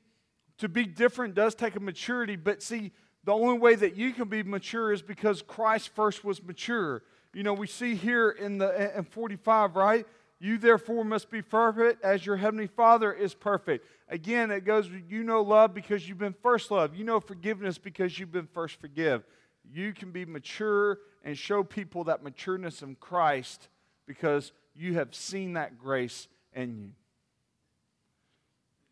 to 0.58 0.68
be 0.68 0.84
different 0.84 1.34
does 1.34 1.54
take 1.54 1.74
a 1.74 1.80
maturity, 1.80 2.36
but 2.36 2.62
see, 2.62 2.92
the 3.24 3.32
only 3.32 3.58
way 3.58 3.74
that 3.74 3.96
you 3.96 4.12
can 4.12 4.28
be 4.28 4.42
mature 4.42 4.92
is 4.92 5.02
because 5.02 5.42
Christ 5.42 5.90
first 5.94 6.24
was 6.24 6.42
mature. 6.42 7.02
You 7.34 7.42
know, 7.42 7.52
we 7.52 7.66
see 7.66 7.96
here 7.96 8.30
in 8.30 8.58
the 8.58 8.96
in 8.96 9.04
45, 9.04 9.76
right? 9.76 10.06
You 10.38 10.58
therefore 10.58 11.04
must 11.04 11.30
be 11.30 11.42
perfect 11.42 12.04
as 12.04 12.24
your 12.24 12.36
heavenly 12.36 12.66
Father 12.66 13.12
is 13.12 13.34
perfect. 13.34 13.86
Again, 14.08 14.50
it 14.50 14.64
goes, 14.64 14.88
you 15.08 15.22
know 15.24 15.42
love 15.42 15.74
because 15.74 16.08
you've 16.08 16.18
been 16.18 16.34
first 16.42 16.70
loved. 16.70 16.96
You 16.96 17.04
know 17.04 17.18
forgiveness 17.18 17.78
because 17.78 18.18
you've 18.18 18.32
been 18.32 18.48
first 18.52 18.80
forgive. 18.80 19.24
You 19.72 19.92
can 19.92 20.10
be 20.10 20.24
mature 20.24 20.98
and 21.24 21.36
show 21.36 21.64
people 21.64 22.04
that 22.04 22.22
matureness 22.22 22.82
in 22.82 22.96
Christ 22.96 23.68
because 24.06 24.52
you 24.74 24.94
have 24.94 25.14
seen 25.14 25.54
that 25.54 25.78
grace 25.78 26.28
in 26.52 26.76
you. 26.76 26.90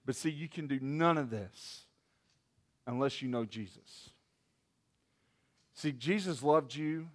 But 0.06 0.16
see, 0.16 0.30
you 0.30 0.48
can 0.48 0.66
do 0.66 0.78
none 0.80 1.18
of 1.18 1.30
this 1.30 1.82
unless 2.86 3.22
you 3.22 3.28
know 3.28 3.44
Jesus. 3.44 4.10
See, 5.74 5.92
Jesus 5.92 6.42
loved 6.42 6.74
you 6.74 7.08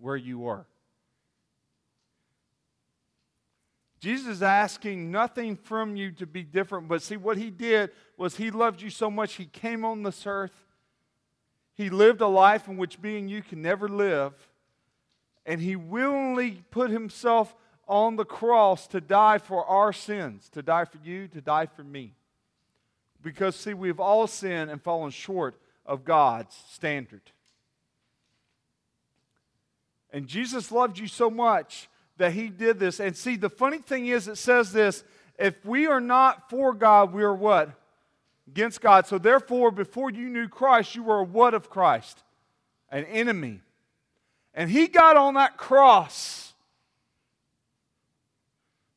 where 0.00 0.16
you 0.16 0.40
were. 0.40 0.66
Jesus 4.00 4.28
is 4.28 4.42
asking 4.42 5.10
nothing 5.10 5.56
from 5.56 5.94
you 5.94 6.10
to 6.12 6.26
be 6.26 6.42
different, 6.42 6.88
but 6.88 7.02
see, 7.02 7.18
what 7.18 7.36
he 7.36 7.50
did 7.50 7.90
was 8.16 8.36
he 8.36 8.50
loved 8.50 8.80
you 8.80 8.88
so 8.88 9.10
much, 9.10 9.34
he 9.34 9.44
came 9.44 9.84
on 9.84 10.02
this 10.02 10.26
earth. 10.26 10.64
He 11.74 11.90
lived 11.90 12.22
a 12.22 12.26
life 12.26 12.66
in 12.66 12.78
which 12.78 13.00
being 13.00 13.28
you 13.28 13.42
can 13.42 13.60
never 13.60 13.88
live, 13.88 14.32
and 15.44 15.60
he 15.60 15.76
willingly 15.76 16.62
put 16.70 16.90
himself 16.90 17.54
on 17.86 18.16
the 18.16 18.24
cross 18.24 18.86
to 18.88 19.00
die 19.00 19.38
for 19.38 19.64
our 19.66 19.92
sins, 19.92 20.48
to 20.50 20.62
die 20.62 20.84
for 20.84 20.98
you, 21.04 21.28
to 21.28 21.40
die 21.40 21.66
for 21.66 21.84
me. 21.84 22.14
Because, 23.22 23.56
see, 23.56 23.74
we've 23.74 24.00
all 24.00 24.26
sinned 24.26 24.70
and 24.70 24.82
fallen 24.82 25.10
short 25.10 25.56
of 25.84 26.04
God's 26.04 26.56
standard. 26.70 27.32
And 30.12 30.26
Jesus 30.26 30.72
loved 30.72 30.98
you 30.98 31.06
so 31.06 31.30
much 31.30 31.88
that 32.16 32.32
he 32.32 32.48
did 32.48 32.78
this. 32.78 33.00
And 33.00 33.16
see, 33.16 33.36
the 33.36 33.50
funny 33.50 33.78
thing 33.78 34.06
is, 34.06 34.28
it 34.28 34.36
says 34.36 34.72
this 34.72 35.04
if 35.38 35.64
we 35.64 35.86
are 35.86 36.00
not 36.00 36.50
for 36.50 36.74
God, 36.74 37.12
we 37.12 37.22
are 37.22 37.34
what? 37.34 37.70
Against 38.46 38.80
God. 38.80 39.06
So 39.06 39.16
therefore, 39.16 39.70
before 39.70 40.10
you 40.10 40.28
knew 40.28 40.48
Christ, 40.48 40.94
you 40.94 41.02
were 41.02 41.20
a 41.20 41.24
what 41.24 41.54
of 41.54 41.70
Christ? 41.70 42.22
An 42.90 43.04
enemy. 43.04 43.60
And 44.52 44.70
he 44.70 44.88
got 44.88 45.16
on 45.16 45.34
that 45.34 45.56
cross 45.56 46.52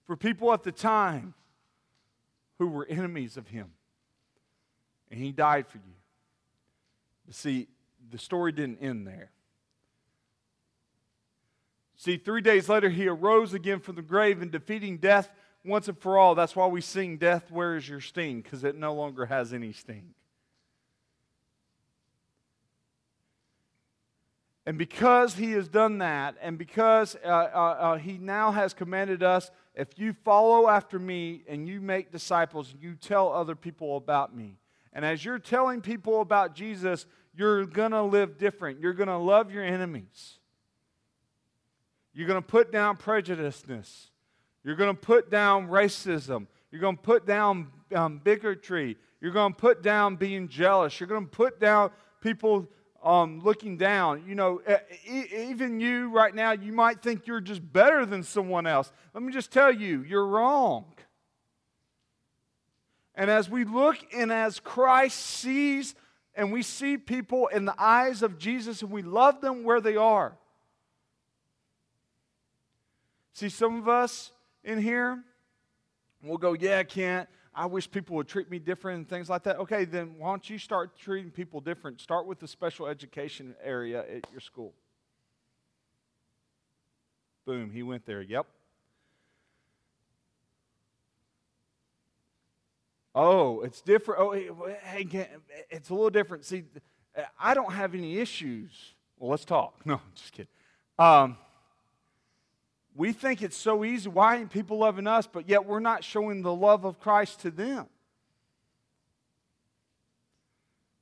for 0.05 0.17
people 0.17 0.51
at 0.51 0.63
the 0.63 0.71
time 0.71 1.33
who 2.57 2.67
were 2.67 2.85
enemies 2.89 3.37
of 3.37 3.47
him. 3.47 3.71
And 5.11 5.19
he 5.19 5.31
died 5.31 5.67
for 5.67 5.77
you. 5.77 5.93
But 7.25 7.35
see, 7.35 7.67
the 8.11 8.17
story 8.17 8.51
didn't 8.51 8.79
end 8.81 9.07
there. 9.07 9.29
See, 12.03 12.17
three 12.17 12.41
days 12.41 12.67
later, 12.67 12.89
he 12.89 13.07
arose 13.07 13.53
again 13.53 13.79
from 13.79 13.95
the 13.95 14.01
grave 14.01 14.41
and 14.41 14.51
defeating 14.51 14.97
death 14.97 15.31
once 15.63 15.87
and 15.87 15.97
for 15.97 16.17
all. 16.17 16.35
That's 16.35 16.53
why 16.53 16.67
we 16.67 16.81
sing, 16.81 17.15
Death, 17.15 17.49
Where 17.49 17.77
is 17.77 17.87
Your 17.87 18.01
Sting? 18.01 18.41
Because 18.41 18.65
it 18.65 18.75
no 18.75 18.93
longer 18.93 19.25
has 19.27 19.53
any 19.53 19.71
sting. 19.71 20.13
And 24.65 24.77
because 24.77 25.35
he 25.35 25.53
has 25.53 25.69
done 25.69 25.99
that, 25.99 26.35
and 26.41 26.57
because 26.57 27.15
uh, 27.23 27.29
uh, 27.29 27.77
uh, 27.79 27.97
he 27.97 28.17
now 28.17 28.51
has 28.51 28.73
commanded 28.73 29.23
us, 29.23 29.49
if 29.73 29.97
you 29.97 30.11
follow 30.25 30.67
after 30.67 30.99
me 30.99 31.43
and 31.47 31.69
you 31.69 31.79
make 31.79 32.11
disciples, 32.11 32.75
you 32.81 32.95
tell 32.95 33.31
other 33.31 33.55
people 33.55 33.95
about 33.95 34.35
me. 34.35 34.57
And 34.91 35.05
as 35.05 35.23
you're 35.23 35.39
telling 35.39 35.79
people 35.79 36.19
about 36.19 36.53
Jesus, 36.53 37.05
you're 37.33 37.65
going 37.65 37.91
to 37.91 38.03
live 38.03 38.37
different. 38.37 38.81
You're 38.81 38.91
going 38.91 39.07
to 39.07 39.15
love 39.15 39.53
your 39.53 39.63
enemies. 39.63 40.39
You're 42.13 42.27
going 42.27 42.41
to 42.41 42.47
put 42.47 42.71
down 42.71 42.97
prejudiceness. 42.97 44.07
You're 44.63 44.75
going 44.75 44.95
to 44.95 44.99
put 45.01 45.29
down 45.29 45.67
racism. 45.67 46.47
You're 46.71 46.81
going 46.81 46.97
to 46.97 47.01
put 47.01 47.25
down 47.25 47.67
um, 47.93 48.21
bigotry. 48.23 48.97
You're 49.19 49.31
going 49.31 49.53
to 49.53 49.59
put 49.59 49.81
down 49.81 50.15
being 50.15 50.47
jealous. 50.47 50.99
You're 50.99 51.07
going 51.07 51.25
to 51.25 51.31
put 51.31 51.59
down 51.59 51.91
people 52.21 52.67
um, 53.03 53.41
looking 53.43 53.77
down. 53.77 54.23
You 54.27 54.35
know, 54.35 54.61
even 55.07 55.79
you 55.79 56.09
right 56.09 56.33
now, 56.33 56.51
you 56.51 56.71
might 56.71 57.01
think 57.01 57.27
you're 57.27 57.41
just 57.41 57.61
better 57.73 58.05
than 58.05 58.23
someone 58.23 58.65
else. 58.65 58.91
Let 59.13 59.23
me 59.23 59.33
just 59.33 59.51
tell 59.51 59.71
you, 59.71 60.03
you're 60.03 60.25
wrong. 60.25 60.85
And 63.15 63.29
as 63.29 63.49
we 63.49 63.63
look 63.63 63.97
and 64.15 64.31
as 64.31 64.59
Christ 64.59 65.19
sees 65.19 65.93
and 66.35 66.51
we 66.51 66.63
see 66.63 66.97
people 66.97 67.47
in 67.47 67.65
the 67.65 67.75
eyes 67.77 68.23
of 68.23 68.39
Jesus 68.39 68.81
and 68.81 68.89
we 68.89 69.03
love 69.03 69.41
them 69.41 69.63
where 69.63 69.81
they 69.81 69.95
are, 69.95 70.35
See, 73.33 73.49
some 73.49 73.77
of 73.77 73.87
us 73.87 74.31
in 74.63 74.79
here, 74.79 75.23
we'll 76.23 76.37
go, 76.37 76.53
Yeah, 76.53 76.83
Kent, 76.83 77.27
I 77.55 77.65
wish 77.65 77.89
people 77.89 78.15
would 78.15 78.27
treat 78.27 78.49
me 78.49 78.59
different 78.59 78.97
and 78.97 79.09
things 79.09 79.29
like 79.29 79.43
that. 79.43 79.57
Okay, 79.57 79.85
then 79.85 80.15
why 80.17 80.29
don't 80.29 80.49
you 80.49 80.57
start 80.57 80.97
treating 80.97 81.29
people 81.31 81.59
different? 81.59 82.01
Start 82.01 82.25
with 82.25 82.39
the 82.39 82.47
special 82.47 82.87
education 82.87 83.55
area 83.63 83.99
at 84.01 84.31
your 84.31 84.39
school. 84.39 84.73
Boom, 87.45 87.69
he 87.71 87.83
went 87.83 88.05
there. 88.05 88.21
Yep. 88.21 88.47
Oh, 93.15 93.61
it's 93.61 93.81
different. 93.81 94.21
Oh, 94.21 94.31
hey, 94.31 95.27
it's 95.69 95.89
a 95.89 95.93
little 95.93 96.09
different. 96.09 96.45
See, 96.45 96.63
I 97.39 97.53
don't 97.53 97.71
have 97.71 97.93
any 97.93 98.17
issues. 98.17 98.71
Well, 99.19 99.29
let's 99.29 99.45
talk. 99.45 99.81
No, 99.85 99.95
I'm 99.95 100.01
just 100.15 100.31
kidding. 100.31 100.49
Um, 100.97 101.37
we 102.95 103.11
think 103.11 103.41
it's 103.41 103.57
so 103.57 103.83
easy. 103.83 104.09
Why 104.09 104.37
aren't 104.37 104.51
people 104.51 104.77
loving 104.77 105.07
us? 105.07 105.27
But 105.27 105.49
yet 105.49 105.65
we're 105.65 105.79
not 105.79 106.03
showing 106.03 106.41
the 106.41 106.53
love 106.53 106.85
of 106.85 106.99
Christ 106.99 107.41
to 107.41 107.51
them. 107.51 107.87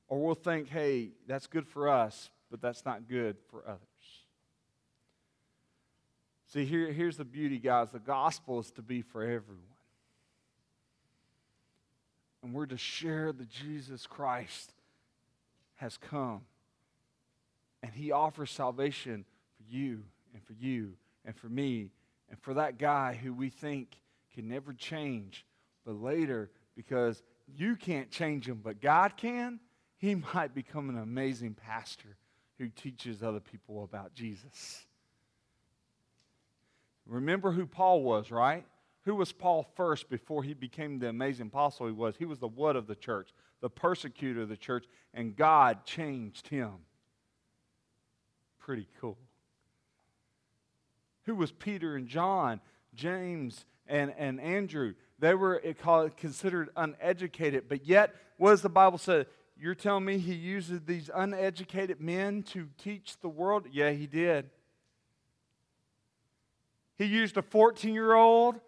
Or 0.08 0.22
we'll 0.22 0.34
think, 0.34 0.68
hey, 0.68 1.10
that's 1.26 1.46
good 1.46 1.66
for 1.66 1.88
us, 1.88 2.30
but 2.50 2.60
that's 2.60 2.84
not 2.84 3.08
good 3.08 3.36
for 3.50 3.62
others. 3.66 3.80
See, 6.46 6.66
here, 6.66 6.92
here's 6.92 7.16
the 7.16 7.24
beauty, 7.24 7.58
guys. 7.58 7.90
The 7.90 7.98
gospel 7.98 8.60
is 8.60 8.70
to 8.72 8.82
be 8.82 9.00
for 9.00 9.22
everyone. 9.22 9.62
And 12.42 12.52
we're 12.52 12.66
to 12.66 12.76
share 12.76 13.32
that 13.32 13.48
Jesus 13.48 14.06
Christ 14.06 14.74
has 15.76 15.96
come. 15.96 16.42
And 17.82 17.92
he 17.92 18.12
offers 18.12 18.50
salvation 18.50 19.24
for 19.56 19.74
you 19.74 20.02
and 20.34 20.42
for 20.44 20.52
you 20.52 20.94
and 21.24 21.36
for 21.36 21.48
me 21.48 21.90
and 22.30 22.40
for 22.40 22.54
that 22.54 22.78
guy 22.78 23.14
who 23.14 23.32
we 23.32 23.50
think 23.50 24.00
can 24.34 24.48
never 24.48 24.72
change, 24.72 25.44
but 25.84 26.00
later, 26.00 26.50
because 26.74 27.22
you 27.46 27.76
can't 27.76 28.10
change 28.10 28.48
him, 28.48 28.60
but 28.62 28.80
God 28.80 29.16
can, 29.16 29.60
he 29.98 30.14
might 30.34 30.54
become 30.54 30.88
an 30.88 30.98
amazing 30.98 31.54
pastor 31.54 32.16
who 32.58 32.68
teaches 32.68 33.22
other 33.22 33.40
people 33.40 33.84
about 33.84 34.14
Jesus. 34.14 34.86
Remember 37.06 37.50
who 37.50 37.66
Paul 37.66 38.02
was, 38.02 38.30
right? 38.30 38.64
Who 39.04 39.16
was 39.16 39.32
Paul 39.32 39.66
first 39.74 40.08
before 40.08 40.44
he 40.44 40.54
became 40.54 40.98
the 40.98 41.08
amazing 41.08 41.48
apostle 41.48 41.86
he 41.86 41.92
was? 41.92 42.14
He 42.16 42.24
was 42.24 42.38
the 42.38 42.48
what 42.48 42.76
of 42.76 42.86
the 42.86 42.94
church, 42.94 43.30
the 43.60 43.68
persecutor 43.68 44.42
of 44.42 44.48
the 44.48 44.56
church, 44.56 44.86
and 45.12 45.34
God 45.34 45.84
changed 45.84 46.46
him. 46.46 46.72
Pretty 48.60 48.86
cool. 49.00 49.18
Who 51.24 51.34
was 51.34 51.52
Peter 51.52 51.96
and 51.96 52.06
John, 52.06 52.60
James 52.94 53.64
and, 53.86 54.12
and 54.16 54.40
Andrew? 54.40 54.94
They 55.18 55.34
were 55.34 55.62
considered 56.16 56.70
uneducated, 56.76 57.68
but 57.68 57.86
yet, 57.86 58.14
what 58.38 58.50
does 58.50 58.62
the 58.62 58.68
Bible 58.68 58.98
say? 58.98 59.26
You're 59.56 59.76
telling 59.76 60.04
me 60.04 60.18
he 60.18 60.34
uses 60.34 60.80
these 60.80 61.08
uneducated 61.14 62.00
men 62.00 62.42
to 62.44 62.68
teach 62.78 63.16
the 63.20 63.28
world? 63.28 63.66
Yeah, 63.70 63.90
he 63.90 64.06
did. 64.06 64.50
He 66.98 67.04
used 67.04 67.36
a 67.36 67.42
14 67.42 67.94
year 67.94 68.14
old 68.14 68.60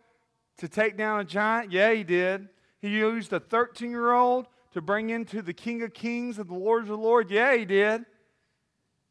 to 0.58 0.68
take 0.68 0.96
down 0.96 1.20
a 1.20 1.24
giant? 1.24 1.72
Yeah, 1.72 1.92
he 1.92 2.04
did. 2.04 2.48
He 2.80 2.88
used 2.88 3.32
a 3.32 3.40
13 3.40 3.90
year 3.90 4.12
old 4.12 4.46
to 4.72 4.80
bring 4.80 5.10
into 5.10 5.42
the 5.42 5.52
King 5.52 5.82
of 5.82 5.94
Kings 5.94 6.38
and 6.38 6.48
the 6.48 6.54
Lord 6.54 6.82
of 6.82 6.88
the 6.88 6.96
Lord? 6.96 7.30
Yeah, 7.30 7.56
he 7.56 7.64
did. 7.64 8.04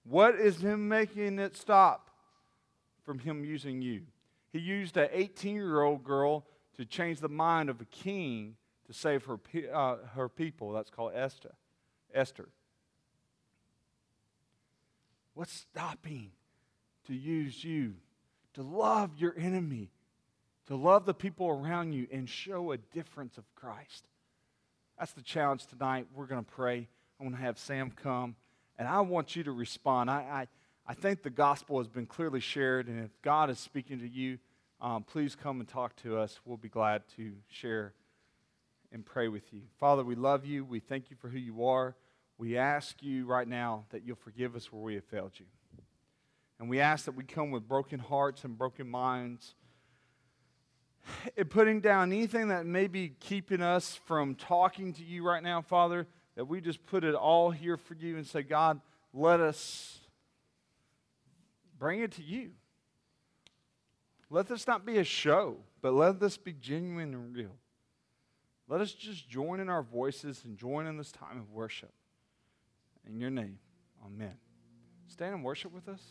What 0.03 0.36
is 0.36 0.62
him 0.62 0.88
making 0.88 1.39
it 1.39 1.56
stop? 1.56 2.10
From 3.05 3.19
him 3.19 3.43
using 3.43 3.81
you. 3.81 4.03
He 4.51 4.59
used 4.59 4.97
an 4.97 5.09
18 5.11 5.55
year 5.55 5.81
old 5.81 6.03
girl 6.03 6.45
to 6.77 6.85
change 6.85 7.19
the 7.19 7.29
mind 7.29 7.69
of 7.69 7.81
a 7.81 7.85
king 7.85 8.55
to 8.87 8.93
save 8.93 9.25
her, 9.25 9.39
uh, 9.73 9.97
her 10.15 10.29
people. 10.29 10.71
That's 10.71 10.89
called 10.89 11.13
Esther. 11.15 11.53
Esther. 12.13 12.49
What's 15.33 15.53
stopping 15.53 16.31
to 17.07 17.13
use 17.13 17.63
you 17.63 17.95
to 18.53 18.61
love 18.61 19.11
your 19.17 19.33
enemy, 19.37 19.89
to 20.67 20.75
love 20.75 21.05
the 21.05 21.13
people 21.13 21.49
around 21.49 21.93
you, 21.93 22.07
and 22.11 22.29
show 22.29 22.71
a 22.71 22.77
difference 22.77 23.37
of 23.37 23.43
Christ. 23.55 24.05
That's 24.97 25.11
the 25.13 25.21
challenge 25.21 25.65
tonight. 25.65 26.07
We're 26.13 26.27
going 26.27 26.43
to 26.43 26.51
pray. 26.51 26.87
I'm 27.19 27.27
going 27.27 27.37
to 27.37 27.43
have 27.43 27.57
Sam 27.57 27.91
come, 27.91 28.35
and 28.77 28.87
I 28.87 29.01
want 29.01 29.35
you 29.35 29.43
to 29.43 29.51
respond. 29.51 30.09
I, 30.09 30.15
I, 30.15 30.47
I 30.85 30.93
think 30.93 31.23
the 31.23 31.29
gospel 31.29 31.77
has 31.77 31.87
been 31.87 32.05
clearly 32.05 32.41
shared, 32.41 32.87
and 32.87 33.03
if 33.03 33.11
God 33.21 33.49
is 33.49 33.57
speaking 33.57 33.99
to 33.99 34.07
you, 34.07 34.37
um, 34.81 35.03
please 35.03 35.33
come 35.33 35.61
and 35.61 35.69
talk 35.69 35.95
to 35.97 36.17
us. 36.17 36.41
We'll 36.43 36.57
be 36.57 36.67
glad 36.67 37.03
to 37.15 37.31
share 37.47 37.93
and 38.91 39.05
pray 39.05 39.29
with 39.29 39.53
you. 39.53 39.61
Father, 39.79 40.03
we 40.03 40.15
love 40.15 40.45
you. 40.45 40.65
We 40.65 40.81
thank 40.81 41.09
you 41.09 41.15
for 41.15 41.29
who 41.29 41.39
you 41.39 41.65
are. 41.65 41.95
We 42.37 42.57
ask 42.57 43.01
you 43.01 43.25
right 43.25 43.47
now 43.47 43.85
that 43.91 44.03
you'll 44.05 44.17
forgive 44.17 44.57
us 44.57 44.73
where 44.73 44.81
we 44.81 44.95
have 44.95 45.05
failed 45.05 45.31
you. 45.37 45.45
And 46.59 46.69
we 46.69 46.81
ask 46.81 47.05
that 47.05 47.15
we 47.15 47.23
come 47.23 47.51
with 47.51 47.67
broken 47.67 47.99
hearts 47.99 48.43
and 48.43 48.57
broken 48.57 48.89
minds. 48.89 49.55
And 51.37 51.49
putting 51.49 51.79
down 51.79 52.11
anything 52.11 52.49
that 52.49 52.65
may 52.65 52.87
be 52.87 53.13
keeping 53.19 53.61
us 53.61 53.99
from 54.05 54.35
talking 54.35 54.93
to 54.93 55.03
you 55.03 55.25
right 55.25 55.43
now, 55.43 55.61
Father, 55.61 56.07
that 56.35 56.45
we 56.45 56.59
just 56.61 56.85
put 56.85 57.03
it 57.03 57.15
all 57.15 57.51
here 57.51 57.77
for 57.77 57.93
you 57.93 58.17
and 58.17 58.27
say, 58.27 58.43
God, 58.43 58.81
let 59.13 59.39
us 59.39 59.99
bring 61.83 61.99
it 61.99 62.13
to 62.13 62.23
you. 62.23 62.51
Let 64.29 64.47
this 64.47 64.65
not 64.65 64.85
be 64.85 64.99
a 64.99 65.03
show, 65.03 65.57
but 65.81 65.93
let 65.93 66.17
this 66.17 66.37
be 66.37 66.53
genuine 66.53 67.13
and 67.13 67.35
real. 67.35 67.57
Let 68.69 68.79
us 68.79 68.93
just 68.93 69.27
join 69.27 69.59
in 69.59 69.67
our 69.67 69.83
voices 69.83 70.43
and 70.45 70.57
join 70.57 70.87
in 70.87 70.95
this 70.95 71.11
time 71.11 71.37
of 71.37 71.51
worship. 71.51 71.91
In 73.05 73.19
your 73.19 73.31
name, 73.31 73.59
amen. 74.05 74.35
Stand 75.07 75.35
and 75.35 75.43
worship 75.43 75.73
with 75.73 75.89
us. 75.89 76.01